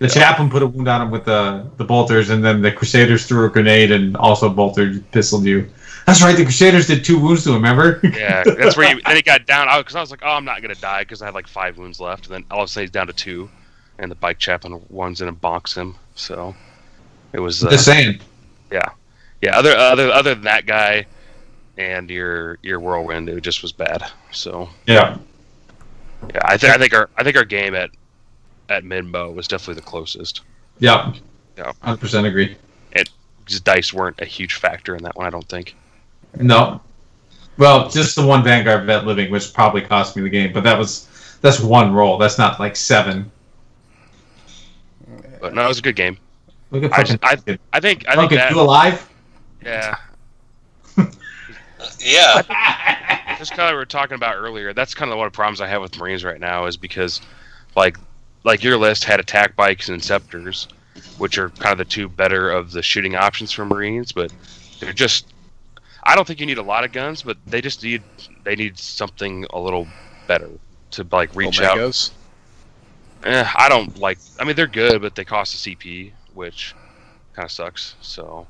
[0.00, 3.26] The chaplain put a wound on him with the the bolters, and then the Crusaders
[3.26, 5.70] threw a grenade and also bolter pistoled you.
[6.06, 6.36] That's right.
[6.36, 7.56] The Crusaders did two wounds to him.
[7.56, 8.00] Remember?
[8.02, 9.00] Yeah, that's where you.
[9.00, 11.26] Then he got down because I was like, oh, I'm not gonna die because I
[11.26, 13.48] had like five wounds left, and then all of a sudden he's down to two,
[13.98, 15.94] and the bike chaplain runs in and bonks him.
[16.16, 16.54] So
[17.32, 17.64] it was.
[17.64, 18.20] Uh, Just saying.
[18.70, 18.90] yeah,
[19.40, 19.56] yeah.
[19.56, 21.06] Other other other than that guy,
[21.78, 24.04] and your your whirlwind, it just was bad.
[24.32, 25.16] So Yeah.
[26.32, 27.90] yeah, I think I think our I think our game at
[28.68, 30.40] at Midmo was definitely the closest.
[30.78, 31.12] Yeah.
[31.56, 31.72] Yeah.
[31.82, 32.56] Hundred percent agree.
[32.92, 35.76] Because dice weren't a huge factor in that one, I don't think.
[36.40, 36.80] No.
[37.58, 40.78] Well, just the one Vanguard vet living, which probably cost me the game, but that
[40.78, 41.06] was
[41.42, 42.16] that's one roll.
[42.16, 43.30] That's not like seven.
[45.40, 46.16] But no, it was a good game.
[46.70, 47.60] Look at I just- I think
[48.08, 49.06] I think that you alive?
[49.62, 49.96] yeah.
[52.04, 52.42] Yeah.
[53.38, 54.72] just kind of we were talking about earlier.
[54.72, 57.20] That's kind of one of the problems I have with Marines right now is because,
[57.76, 57.96] like,
[58.44, 60.68] like your list had attack bikes and scepters,
[61.18, 64.32] which are kind of the two better of the shooting options for Marines, but
[64.80, 65.32] they're just.
[66.06, 68.02] I don't think you need a lot of guns, but they just need
[68.44, 69.88] they need something a little
[70.26, 70.50] better
[70.92, 72.10] to like reach out.
[73.24, 74.18] Eh, I don't like.
[74.38, 76.74] I mean, they're good, but they cost a CP, which
[77.32, 77.94] kind of sucks.
[78.02, 78.46] So,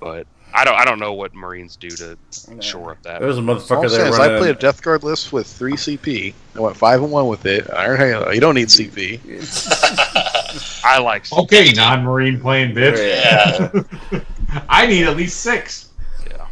[0.00, 0.74] but I don't.
[0.74, 2.18] I don't know what Marines do to
[2.60, 3.20] shore up that.
[3.20, 5.46] There was a motherfucker I'm saying there is I played a Death Guard list with
[5.46, 6.34] three CP.
[6.56, 7.70] I went five and one with it.
[7.70, 9.20] I don't, you don't need CP.
[10.84, 11.24] I like.
[11.24, 11.38] CP.
[11.44, 12.98] Okay, non-marine playing bitch.
[12.98, 14.20] Yeah.
[14.68, 15.90] I need at least six.
[16.28, 16.46] Yeah,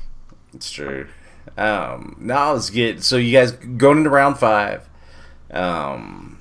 [0.55, 1.09] It's true.
[1.57, 4.89] Um, now let's get so you guys going into round five.
[5.51, 6.41] Um,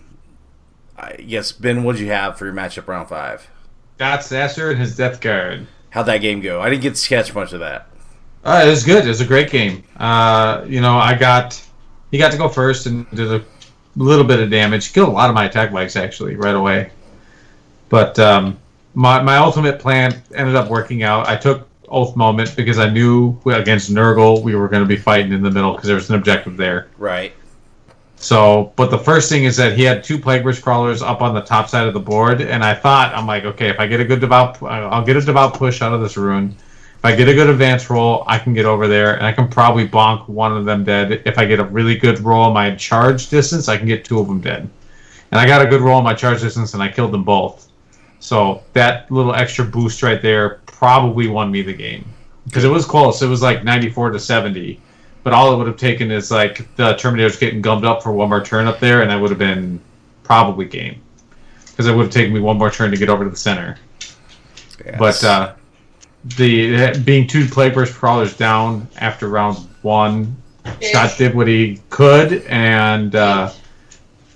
[0.97, 3.49] I guess Ben, what did you have for your matchup round five?
[3.97, 5.65] That's Sasser and his Death Guard.
[5.89, 6.61] How'd that game go?
[6.61, 7.87] I didn't get to catch much of that.
[8.43, 9.05] Uh, it was good.
[9.05, 9.83] It was a great game.
[9.97, 11.61] Uh, you know, I got
[12.11, 13.43] he got to go first and did a
[13.95, 14.93] little bit of damage.
[14.93, 16.91] Killed a lot of my attack bikes actually right away.
[17.89, 18.57] But um,
[18.93, 21.27] my my ultimate plan ended up working out.
[21.27, 25.31] I took Oath Moment because I knew against Nurgle we were going to be fighting
[25.31, 26.87] in the middle because there was an objective there.
[26.97, 27.33] Right.
[28.19, 31.41] So, but the first thing is that he had two plague crawlers up on the
[31.41, 34.05] top side of the board, and I thought I'm like, okay, if I get a
[34.05, 36.55] good devout, I'll get a devout push out of this rune.
[36.97, 39.47] If I get a good advance roll, I can get over there, and I can
[39.47, 41.21] probably bonk one of them dead.
[41.25, 44.19] If I get a really good roll on my charge distance, I can get two
[44.19, 44.67] of them dead.
[45.31, 47.69] And I got a good roll on my charge distance, and I killed them both.
[48.19, 52.03] So that little extra boost right there probably won me the game
[52.45, 53.21] because it was close.
[53.21, 54.81] It was like 94 to 70
[55.27, 58.29] but all it would have taken is like the Terminators getting gummed up for one
[58.29, 59.77] more turn up there, and I would have been
[60.23, 61.01] probably game
[61.65, 63.77] because it would have taken me one more turn to get over to the center.
[64.85, 64.95] Yes.
[64.97, 65.53] But uh,
[66.37, 70.33] the being two Plagueburst Crawlers down after round one,
[70.81, 73.51] Scott did what he could, and uh,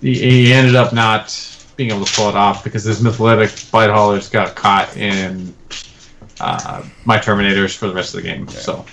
[0.01, 4.27] he, he ended up not being able to pull it off because his Myphitic Blight-haulers
[4.27, 5.55] got caught in
[6.41, 8.45] uh, my Terminators for the rest of the game.
[8.49, 8.85] So.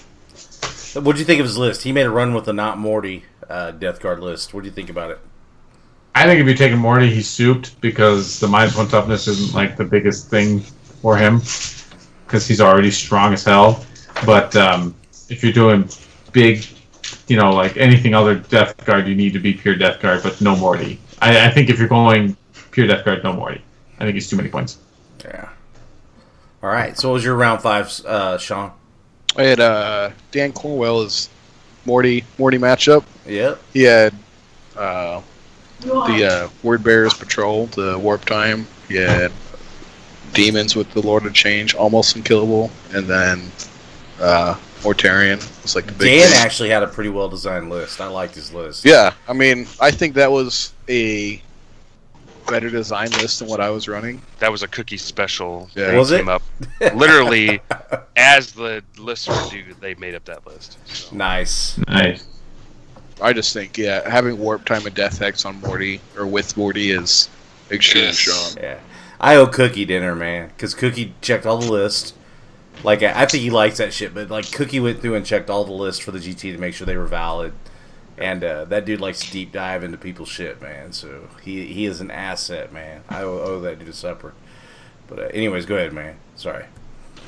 [0.95, 1.83] What do you think of his list?
[1.83, 4.55] He made a run with the not Morty uh, Death Guard list.
[4.55, 5.19] What do you think about it?
[6.15, 9.77] I think if you're taking Morty, he's souped because the minus one toughness isn't like
[9.77, 11.39] the biggest thing for him
[12.27, 13.85] because he's already strong as hell.
[14.27, 14.95] But um,
[15.29, 15.89] if you're doing
[16.33, 16.67] big,
[17.29, 20.41] you know, like anything other Death Guard, you need to be pure Death Guard, but
[20.41, 20.99] no Morty.
[21.21, 22.37] I, I think if you're going
[22.73, 23.63] pure Death Guard, no Morty.
[24.01, 24.79] I think it's too many points.
[25.25, 25.49] Yeah.
[26.63, 26.99] All right.
[26.99, 28.73] So, what was your round five, uh, Sean?
[29.39, 31.29] I had uh, Dan Cornwell as
[31.85, 33.05] Morty Morty matchup.
[33.25, 33.63] Yep.
[33.73, 34.13] He had
[34.77, 35.23] uh,
[35.81, 38.67] the uh, Word Bearers Patrol, the Warp Time.
[38.89, 39.31] He had
[40.35, 43.51] Demons with the Lord of Change, almost unkillable, and then
[44.21, 46.39] uh, Mortarion was like the big Dan thing.
[46.39, 48.01] actually had a pretty well designed list.
[48.01, 48.85] I liked his list.
[48.85, 51.41] Yeah, I mean, I think that was a
[52.49, 54.21] better design list than what I was running.
[54.39, 55.69] That was a cookie special.
[55.75, 55.89] Yeah.
[55.93, 56.19] They Was it?
[56.19, 56.43] came up
[56.95, 57.61] literally
[58.17, 59.75] as the lists were due.
[59.81, 60.79] They made up that list.
[60.87, 61.15] So.
[61.17, 61.79] Nice.
[61.87, 62.27] Nice.
[63.21, 66.91] I just think, yeah, having Warp Time and Death Hex on Morty or with Morty
[66.93, 67.29] is
[67.71, 68.19] extremely Yes.
[68.19, 68.63] strong.
[68.65, 68.79] Yeah.
[69.21, 72.15] I owe Cookie dinner, man, because Cookie checked all the list.
[72.85, 75.51] Like, I I think he likes that shit, but like, Cookie went through and checked
[75.51, 77.53] all the lists for the GT to make sure they were valid.
[78.21, 80.93] And uh, that dude likes to deep dive into people's shit, man.
[80.93, 83.03] So he he is an asset, man.
[83.09, 84.35] I owe, that dude a supper.
[85.07, 86.17] But uh, anyways, go ahead, man.
[86.37, 86.65] Sorry.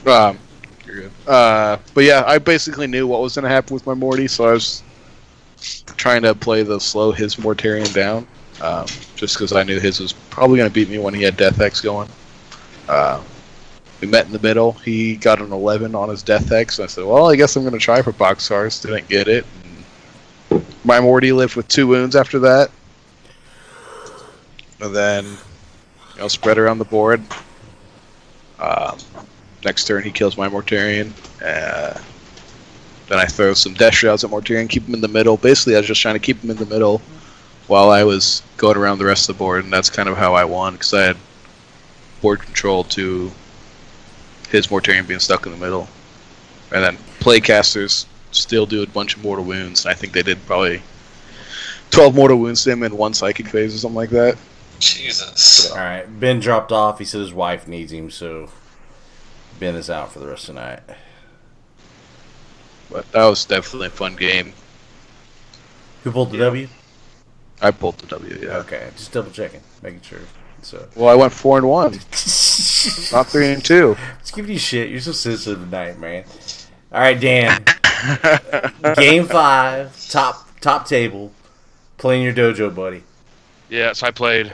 [0.06, 0.38] Um,
[0.86, 1.10] you're good.
[1.26, 4.44] Uh, but yeah, I basically knew what was going to happen with my Morty, so
[4.46, 4.82] I was
[5.96, 8.26] trying to play the slow his Mortarion down,
[8.60, 11.36] um, just because I knew his was probably going to beat me when he had
[11.36, 12.08] Death Hex going.
[12.88, 13.22] Uh,
[14.00, 14.72] we met in the middle.
[14.72, 16.80] He got an 11 on his Death Hex.
[16.80, 18.82] I said, well, I guess I'm going to try for Boxcars.
[18.82, 19.44] Didn't get it.
[20.84, 22.70] My Morty lived with two wounds after that.
[24.80, 27.22] And then, you know, spread around the board.
[28.58, 28.98] Um,
[29.64, 31.12] next turn, he kills my Mortarion.
[31.42, 32.00] Uh,
[33.08, 35.36] then I throw some Death Shrouds at Mortarion, keep him in the middle.
[35.36, 37.02] Basically, I was just trying to keep him in the middle
[37.66, 40.34] while I was going around the rest of the board, and that's kind of how
[40.34, 41.16] I won because I had
[42.20, 43.30] board control to
[44.50, 45.88] his Mortarion being stuck in the middle.
[46.72, 50.44] And then Plaguecasters still do a bunch of mortal wounds, and I think they did
[50.46, 50.82] probably
[51.90, 54.36] 12 mortal wounds to him in one psychic phase or something like that.
[54.78, 55.70] Jesus.
[55.70, 56.04] All right.
[56.20, 56.98] Ben dropped off.
[56.98, 58.50] He said his wife needs him, so
[59.58, 60.80] Ben is out for the rest of the night.
[62.90, 64.52] But that was definitely a fun game.
[66.02, 66.66] Who pulled the W?
[67.60, 68.56] I pulled the W, yeah.
[68.58, 70.20] Okay, just double checking, making sure.
[70.62, 71.92] So, Well, I went 4 and 1,
[73.12, 73.96] not 3 and 2.
[74.20, 74.88] Just giving you shit.
[74.90, 76.24] You're so sensitive tonight, man.
[76.92, 77.64] All right, Dan.
[78.96, 81.32] Game five, top top table,
[81.98, 83.02] playing your dojo, buddy.
[83.68, 84.52] Yeah, so I played.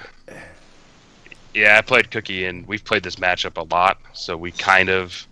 [1.54, 5.26] Yeah, I played Cookie, and we've played this matchup a lot, so we kind of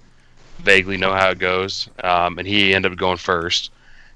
[0.58, 1.88] vaguely know how it goes.
[2.02, 3.70] Um, and he ended up going first,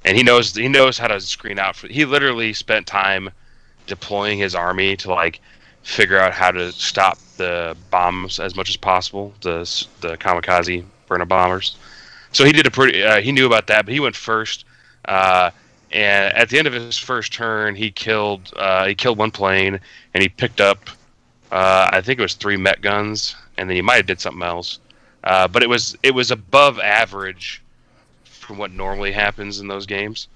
[0.05, 1.77] and he knows he knows how to screen out.
[1.77, 3.31] For, he literally spent time
[3.87, 5.41] deploying his army to like
[5.83, 9.61] figure out how to stop the bombs as much as possible, the
[10.01, 11.75] the kamikaze Burna-bommers.
[12.33, 13.03] So he did a pretty.
[13.03, 14.65] Uh, he knew about that, but he went first.
[15.05, 15.51] Uh,
[15.91, 19.81] and at the end of his first turn, he killed uh, he killed one plane,
[20.15, 20.91] and he picked up
[21.51, 24.43] uh, I think it was three Mek guns, and then he might have did something
[24.43, 24.81] else.
[25.25, 27.63] Uh, but it was it was above average
[28.25, 30.29] from what normally happens in those games.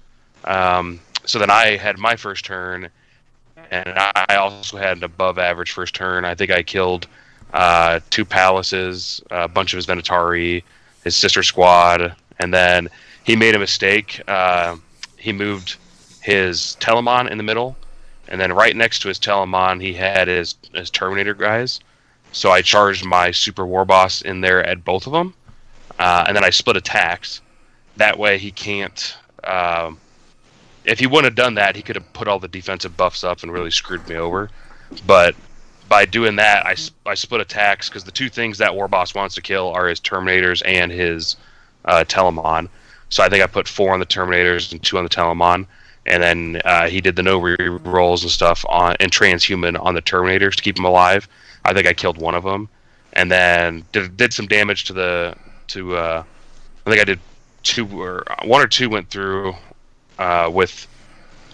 [0.43, 2.89] Um, so then I had my first turn,
[3.71, 6.25] and I also had an above average first turn.
[6.25, 7.07] I think I killed
[7.53, 10.63] uh, two Pallases, a bunch of his Venatari,
[11.03, 12.89] his sister squad, and then
[13.23, 14.21] he made a mistake.
[14.27, 14.77] Uh,
[15.17, 15.77] he moved
[16.21, 17.75] his Telemon in the middle,
[18.27, 21.79] and then right next to his Telemon, he had his, his Terminator guys.
[22.31, 25.33] So I charged my Super War Boss in there at both of them,
[25.99, 27.41] uh, and then I split attacks.
[27.97, 29.15] That way, he can't.
[29.43, 29.99] Um,
[30.83, 33.43] if he wouldn't have done that, he could have put all the defensive buffs up
[33.43, 34.49] and really screwed me over.
[35.05, 35.35] But
[35.93, 36.75] by doing that, I,
[37.05, 39.99] I split attacks because the two things that War Boss wants to kill are his
[39.99, 41.35] Terminators and his
[41.85, 42.67] uh, Telemon.
[43.09, 45.67] So I think I put four on the Terminators and two on the Telemon,
[46.07, 49.93] and then uh, he did the no re rolls and stuff on and transhuman on
[49.93, 51.27] the Terminators to keep them alive.
[51.63, 52.69] I think I killed one of them,
[53.13, 55.35] and then did, did some damage to the
[55.67, 55.95] to.
[55.95, 56.23] Uh,
[56.87, 57.19] I think I did
[57.61, 59.53] two or one or two went through
[60.17, 60.87] uh, with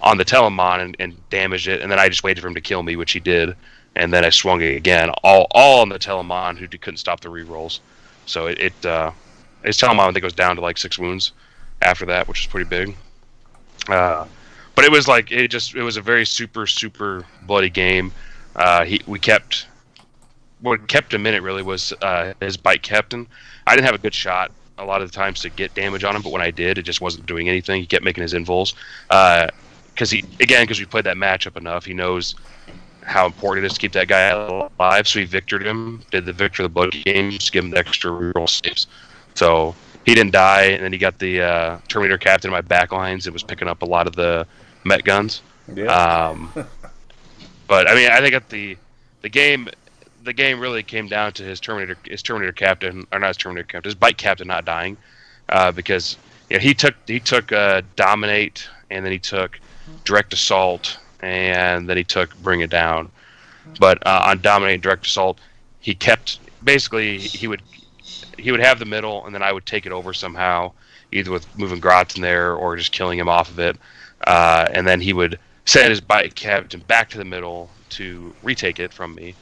[0.02, 2.62] on the Telemon and, and damaged it, and then I just waited for him to
[2.62, 3.58] kill me, which he did,
[4.00, 7.30] and then I swung it again, all all on the Telemon who couldn't stop the
[7.30, 7.82] re-rolls.
[8.26, 9.12] So it, it uh,
[9.64, 11.34] his Telemon I think was down to like six wounds
[11.82, 12.96] after that, which is pretty big.
[13.90, 14.26] Uh,
[14.74, 18.14] but it was like it just it was a very super super bloody game.
[18.56, 19.68] Uh, he we kept
[20.62, 23.28] what kept him in it really was uh, his bike captain.
[23.68, 26.16] I didn't have a good shot a lot of the times to get damage on
[26.16, 27.82] him, but when I did, it just wasn't doing anything.
[27.82, 28.76] He kept making his invols
[29.10, 31.84] because he again because we played that matchup enough.
[31.84, 32.36] He knows
[33.04, 35.08] how important it is to keep that guy alive.
[35.08, 37.78] So he victored him, did the victor of the blood games, to give him the
[37.78, 38.88] extra reroll saves.
[39.36, 39.76] So
[40.06, 43.28] he didn't die, and then he got the uh, Terminator captain in my backlines.
[43.28, 44.46] It was picking up a lot of the
[44.84, 45.42] Mek guns.
[45.74, 45.86] Yeah.
[45.86, 46.52] Um,
[47.68, 48.78] but I mean, I think at the
[49.22, 49.70] the game,
[50.24, 53.68] the game really came down to his Terminator, his Terminator captain, or not his Terminator
[53.68, 54.98] captain, his bike captain not dying,
[55.50, 56.18] uh, because
[56.50, 59.60] you know, he took he took uh, dominate, and then he took
[60.04, 63.12] direct assault, and then he took bring it down.
[63.80, 65.40] But uh, on dominate direct assault,
[65.80, 67.62] he kept basically he would
[68.38, 70.72] he would have the middle, and then I would take it over somehow,
[71.12, 73.78] either with moving Grotz in there or just killing him off of it,
[74.26, 78.80] uh, and then he would send his bike captain back to the middle to retake
[78.80, 79.36] it from me,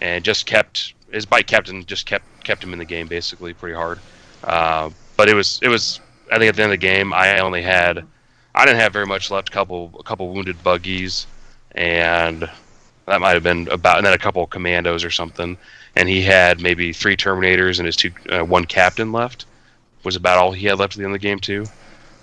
[0.00, 3.74] and just kept his bike captain just kept kept him in the game basically pretty
[3.74, 3.98] hard.
[4.44, 7.38] Uh, but it was it was I think at the end of the game I
[7.38, 8.06] only had
[8.54, 9.48] I didn't have very much left.
[9.48, 11.26] A couple a couple wounded buggies,
[11.72, 12.48] and
[13.06, 15.56] that might have been about and then a couple commandos or something.
[15.96, 19.46] And he had maybe three Terminators and his two uh, one captain left.
[20.04, 21.64] Was about all he had left at the end of the game too.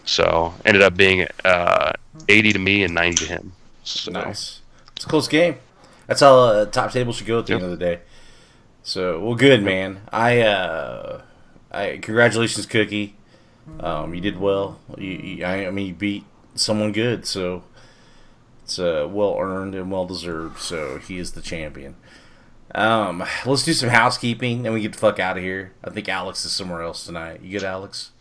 [0.05, 1.93] So ended up being uh,
[2.27, 3.53] 80 to me and 90 to him.
[3.83, 4.61] So, Nice.
[4.95, 5.55] It's a close game.
[6.07, 7.61] That's how uh, top table should go at the Yep.
[7.61, 7.99] end of the day.
[8.83, 10.01] So, well, good man.
[10.11, 11.21] I, uh,
[11.71, 13.15] I congratulations, Cookie.
[13.79, 14.79] Um, you did well.
[14.97, 17.63] You, you, I, I mean, you beat someone good, so
[18.63, 20.59] it's uh, well earned and well deserved.
[20.59, 21.95] So he is the champion.
[22.75, 25.73] Um, let's do some housekeeping, and we get the fuck out of here.
[25.83, 27.41] I think Alex is somewhere else tonight.
[27.41, 28.11] You good, Alex?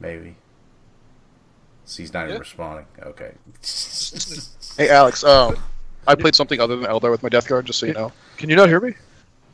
[0.00, 0.36] Maybe.
[1.84, 2.86] So he's not even responding.
[3.00, 3.32] Okay.
[4.76, 5.24] Hey, Alex.
[5.24, 5.56] Um,
[6.06, 8.12] I played something other than Eldar with my Death Guard, just so you know.
[8.36, 8.94] Can you not hear me?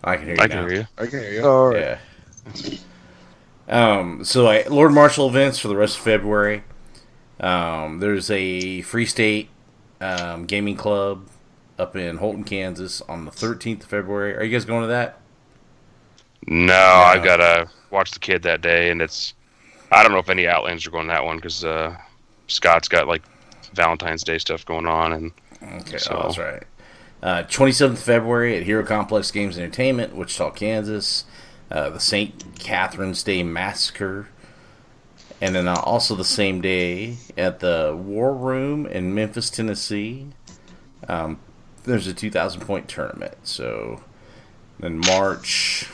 [0.02, 0.42] I can hear you.
[0.42, 0.54] I now.
[0.54, 0.86] can hear you.
[0.98, 1.46] I can hear you.
[1.46, 1.98] All right.
[2.54, 2.78] Yeah.
[3.68, 6.64] Um, so I, Lord Marshal events for the rest of February.
[7.40, 9.48] Um, there's a Free State
[10.00, 11.26] um, Gaming Club
[11.78, 14.36] up in Holton, Kansas on the 13th of February.
[14.36, 15.18] Are you guys going to that?
[16.46, 19.32] No, I gotta watch the kid that day, and it's.
[19.90, 21.96] I don't know if any Outlanders are going to that one because uh,
[22.48, 23.22] Scott's got like
[23.72, 25.32] Valentine's Day stuff going on, and
[25.80, 26.62] Okay, So- oh, that's right.
[27.22, 31.24] Uh, 27th February at Hero Complex Games Entertainment, Wichita, Kansas.
[31.70, 32.58] Uh, the St.
[32.58, 34.28] Catherine's Day Massacre.
[35.40, 40.28] And then uh, also the same day at the War Room in Memphis, Tennessee.
[41.08, 41.38] Um,
[41.84, 43.36] there's a 2,000 point tournament.
[43.42, 44.02] So
[44.78, 45.86] then March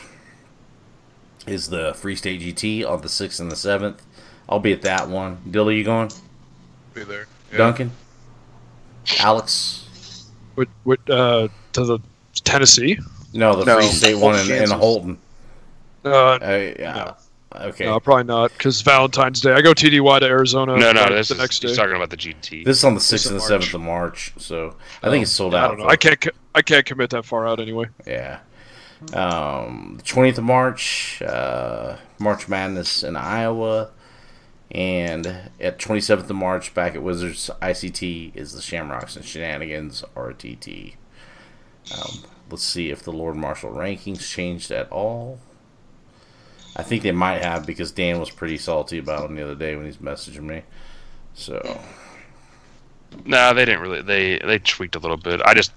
[1.47, 3.99] is the Free State GT on the 6th and the 7th.
[4.47, 5.39] I'll be at that one.
[5.49, 6.11] Dilly, you going?
[6.93, 7.27] Be there.
[7.51, 7.57] Yeah.
[7.57, 7.91] Duncan?
[9.19, 10.29] Alex?
[10.55, 11.99] With, with, uh, to the
[12.35, 12.99] Tennessee.
[13.33, 15.17] No, the No, Free State one in, in Kansas.
[16.03, 16.43] Holton.
[16.43, 17.13] Uh, Uh, yeah.
[17.53, 17.83] Okay.
[17.83, 19.51] No, probably not, because Valentine's Day.
[19.51, 20.77] I go TDY to Arizona.
[20.77, 21.67] no, no, like, this the is next day.
[21.67, 22.63] he's talking about the GT.
[22.63, 25.53] This is on the sixth and the seventh of March, so I think it's sold
[25.53, 25.67] I out.
[25.71, 25.87] don't know.
[25.87, 26.25] I can't.
[26.55, 27.87] I can't commit that far out anyway.
[28.07, 28.39] Yeah.
[29.13, 33.89] Um, the twentieth of March, uh, March Madness in Iowa,
[34.69, 40.05] and at twenty seventh of March, back at Wizards ICT is the Shamrocks and Shenanigans
[40.15, 40.93] RTT.
[41.97, 45.39] Um, let's see if the Lord Marshal rankings changed at all.
[46.75, 49.75] I think they might have because Dan was pretty salty about them the other day
[49.75, 50.63] when he's messaging me.
[51.33, 51.79] So
[53.25, 54.01] No, they didn't really.
[54.01, 55.41] They they tweaked a little bit.
[55.45, 55.73] I just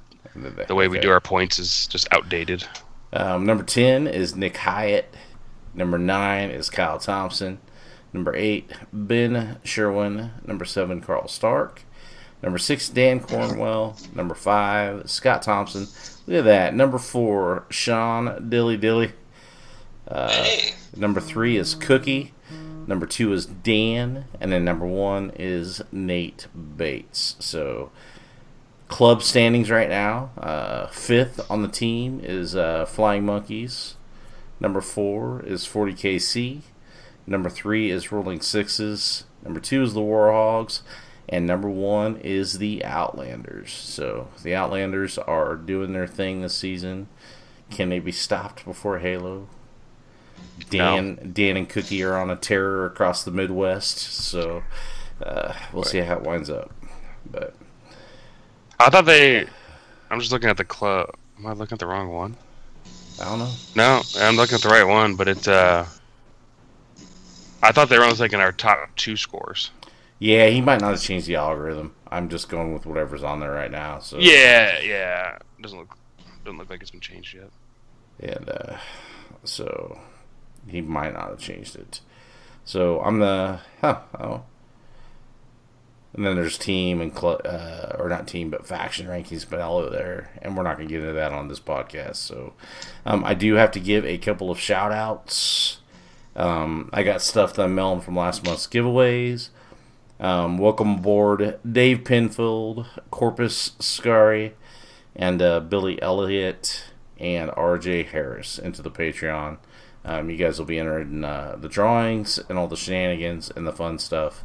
[0.66, 2.66] the way we do our points is just outdated.
[3.12, 5.14] Um, number 10 is Nick Hyatt.
[5.74, 7.58] Number 9 is Kyle Thompson.
[8.12, 10.32] Number 8, Ben Sherwin.
[10.44, 11.82] Number 7, Carl Stark.
[12.42, 13.96] Number 6, Dan Cornwell.
[14.14, 15.86] Number 5, Scott Thompson.
[16.26, 16.74] Look at that.
[16.74, 19.12] Number 4, Sean Dilly Dilly.
[20.08, 20.74] Hey.
[20.96, 22.32] Number 3 is Cookie.
[22.86, 24.26] Number 2 is Dan.
[24.40, 26.46] And then number 1 is Nate
[26.76, 27.36] Bates.
[27.40, 27.90] So
[28.88, 30.30] club standings right now.
[30.38, 33.96] Uh, fifth on the team is uh, Flying Monkeys.
[34.60, 36.62] Number four is 40KC.
[37.26, 39.24] Number three is Rolling Sixes.
[39.42, 40.82] Number two is the Warhogs.
[41.28, 43.72] And number one is the Outlanders.
[43.72, 47.08] So the Outlanders are doing their thing this season.
[47.70, 49.48] Can they be stopped before Halo?
[50.70, 53.98] Dan, Dan and Cookie are on a terror across the Midwest.
[53.98, 54.62] So
[55.22, 56.72] uh, we'll see how it winds up.
[57.30, 57.54] But
[58.78, 59.46] I thought they.
[60.10, 61.10] I'm just looking at the club.
[61.38, 62.36] Am I looking at the wrong one?
[63.20, 63.50] I don't know.
[63.76, 65.46] No, I'm looking at the right one, but it.
[65.48, 65.84] uh
[67.62, 69.70] I thought they were only taking our top two scores.
[70.18, 71.94] Yeah, he might not have changed the algorithm.
[72.10, 73.98] I'm just going with whatever's on there right now.
[74.00, 75.38] So Yeah, yeah.
[75.62, 75.96] Doesn't look
[76.44, 77.50] doesn't look like it's been changed yet.
[78.36, 78.76] and uh,
[79.44, 79.98] so
[80.68, 82.00] he might not have changed it.
[82.64, 84.42] So I'm the huh oh
[86.14, 90.30] And then there's team and cl- uh, or not team, but faction rankings below there,
[90.42, 92.16] and we're not going to get into that on this podcast.
[92.16, 92.52] So,
[93.04, 95.78] um, I do have to give a couple of shout outs.
[96.36, 99.48] Um, I got stuff that I'm mailing from last month's giveaways.
[100.20, 104.54] Um, welcome aboard, Dave Penfield, Corpus Scary,
[105.16, 106.84] and uh, Billy Elliott
[107.18, 109.58] and RJ Harris into the Patreon.
[110.04, 113.66] Um, you guys will be entered in uh, the drawings and all the shenanigans and
[113.66, 114.44] the fun stuff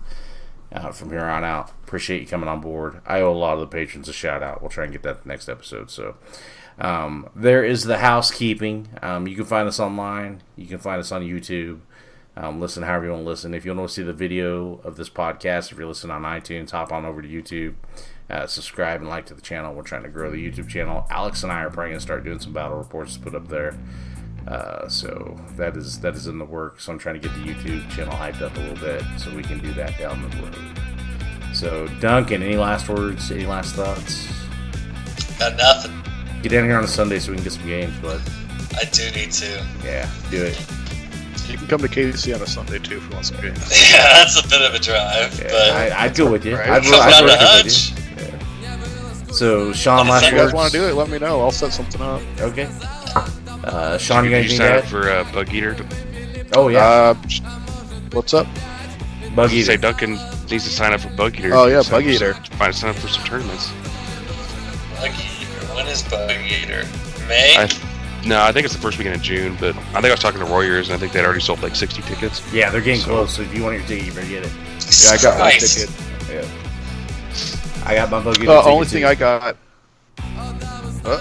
[0.71, 1.71] uh, from here on out.
[1.83, 3.01] Appreciate you coming on board.
[3.05, 4.61] I owe a lot of the patrons a shout out.
[4.61, 5.91] We'll try and get that next episode.
[5.91, 6.15] So
[6.79, 8.87] um, there is the housekeeping.
[9.01, 10.43] Um, you can find us online.
[10.55, 11.81] You can find us on YouTube.
[12.37, 13.53] Um, listen however you want to listen.
[13.53, 16.71] If you want to see the video of this podcast, if you're listening on iTunes,
[16.71, 17.73] hop on over to YouTube.
[18.29, 19.73] Uh, subscribe and like to the channel.
[19.73, 21.05] We're trying to grow the YouTube channel.
[21.09, 23.49] Alex and I are probably going to start doing some battle reports to put up
[23.49, 23.77] there.
[24.47, 26.85] Uh, so that is that is in the works.
[26.85, 29.43] So I'm trying to get the YouTube channel hyped up a little bit so we
[29.43, 31.55] can do that down the road.
[31.55, 33.31] So Duncan, any last words?
[33.31, 34.27] Any last thoughts?
[35.39, 35.93] Got nothing.
[36.41, 38.21] Get down here on a Sunday so we can get some games, but
[38.77, 39.65] I do need to.
[39.83, 40.59] Yeah, do it.
[41.49, 43.57] You can come to KC on a Sunday too if you want some games.
[43.91, 46.55] Yeah, that's a bit of a drive, Yeah, but I, I'd go with you.
[46.55, 46.69] Right.
[46.69, 48.23] I'd, Come I'd down work with you.
[48.61, 49.25] Yeah.
[49.31, 51.41] So Sean, If last If you guys want to do it, let me know.
[51.41, 52.21] I'll set something up.
[52.39, 52.69] Okay.
[53.63, 55.75] Uh, Sean, you got Did you anything to sign up for uh, Bug Eater?
[56.55, 57.13] Oh yeah, Uh,
[58.11, 58.47] what's up?
[59.35, 60.11] Bug Say Duncan
[60.49, 61.53] needs to sign up for Bug Eater.
[61.53, 62.33] Oh, yeah, Bug Eater.
[62.33, 63.71] some- Find sign up for some tournaments.
[64.95, 65.75] Bug Eater.
[65.75, 66.83] When is Bug Eater?
[67.27, 67.55] May?
[67.57, 67.69] I,
[68.25, 70.39] no, I think it's the first weekend of June, but I think I was talking
[70.39, 72.41] to Warriors, and I think they'd already sold like 60 tickets.
[72.51, 73.35] Yeah, they're getting So- close.
[73.35, 74.51] So if you want your ticket, you better get it.
[75.03, 75.77] Yeah, I got my Christ.
[75.77, 75.95] ticket.
[76.31, 77.85] Yeah.
[77.85, 78.45] I got my Bug Eater.
[78.47, 78.91] The ticket, only too.
[78.91, 79.55] thing I got.
[81.05, 81.19] Uh,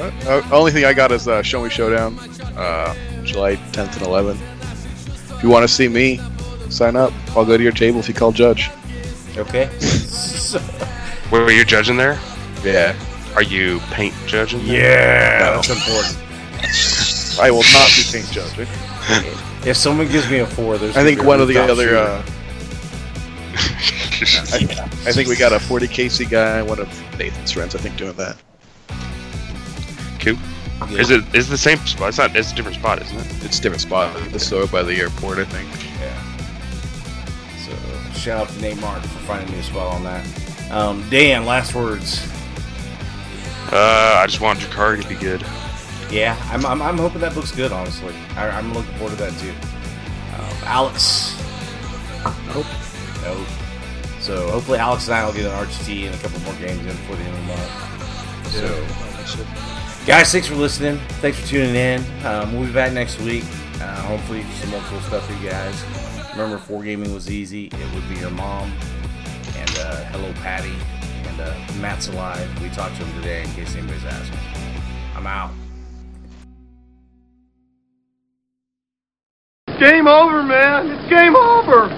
[0.00, 2.18] uh, uh, only thing I got is uh, Show Me Showdown,
[2.56, 5.36] uh, July 10th and 11th.
[5.36, 6.20] If you want to see me,
[6.70, 7.12] sign up.
[7.36, 8.70] I'll go to your table if you call Judge.
[9.36, 9.70] Okay.
[10.44, 10.60] So-
[11.32, 12.18] Wait, wait, you're judging there?
[12.62, 12.94] Yeah.
[13.34, 14.64] Are you paint judging?
[14.66, 14.80] there?
[14.82, 16.16] yeah, that's important.
[17.40, 18.68] I will not be paint judging.
[19.66, 20.94] If someone gives me a four, there's.
[20.94, 21.96] I think gonna be a one of the other.
[21.96, 22.22] Uh,
[23.56, 26.88] I, I think we got a 40 KC guy, one of
[27.18, 28.36] Nathan's friends, I think, doing that.
[30.24, 30.38] Cool.
[30.98, 32.08] Is it is it the same spot?
[32.08, 32.34] It's not.
[32.34, 33.44] It's a different spot, isn't it?
[33.44, 34.14] It's a different spot.
[34.34, 35.68] It's over by the airport, I think.
[36.00, 36.20] Yeah.
[37.64, 40.26] So shout out to Nate Martin for finding me a spot on that.
[40.70, 42.28] Um, Dan, last words.
[43.70, 45.42] Uh, I just want Drukhari to be good.
[46.10, 47.72] Yeah, I'm, I'm, I'm hoping that book's good.
[47.72, 49.50] Honestly, I, I'm looking forward to that too.
[49.50, 51.36] Um, Alex.
[52.46, 52.66] Nope.
[53.22, 53.46] Nope.
[54.20, 56.86] So hopefully Alex and I will get an RGT and a couple more games in
[56.86, 57.84] before the end of the month.
[59.26, 59.73] So,
[60.06, 60.98] guys, thanks for listening.
[61.20, 62.04] Thanks for tuning in.
[62.26, 63.44] Um, we'll be back next week.
[63.80, 65.84] Uh, hopefully, some more cool stuff for you guys.
[66.32, 67.66] Remember, four gaming was easy.
[67.66, 68.72] It would be your mom
[69.56, 70.74] and uh, hello Patty
[71.28, 72.62] and uh, Matt's alive.
[72.62, 74.38] We talked to him today in case anybody's asking.
[75.14, 75.52] I'm out.
[79.78, 80.90] Game over, man.
[80.90, 81.88] It's game over.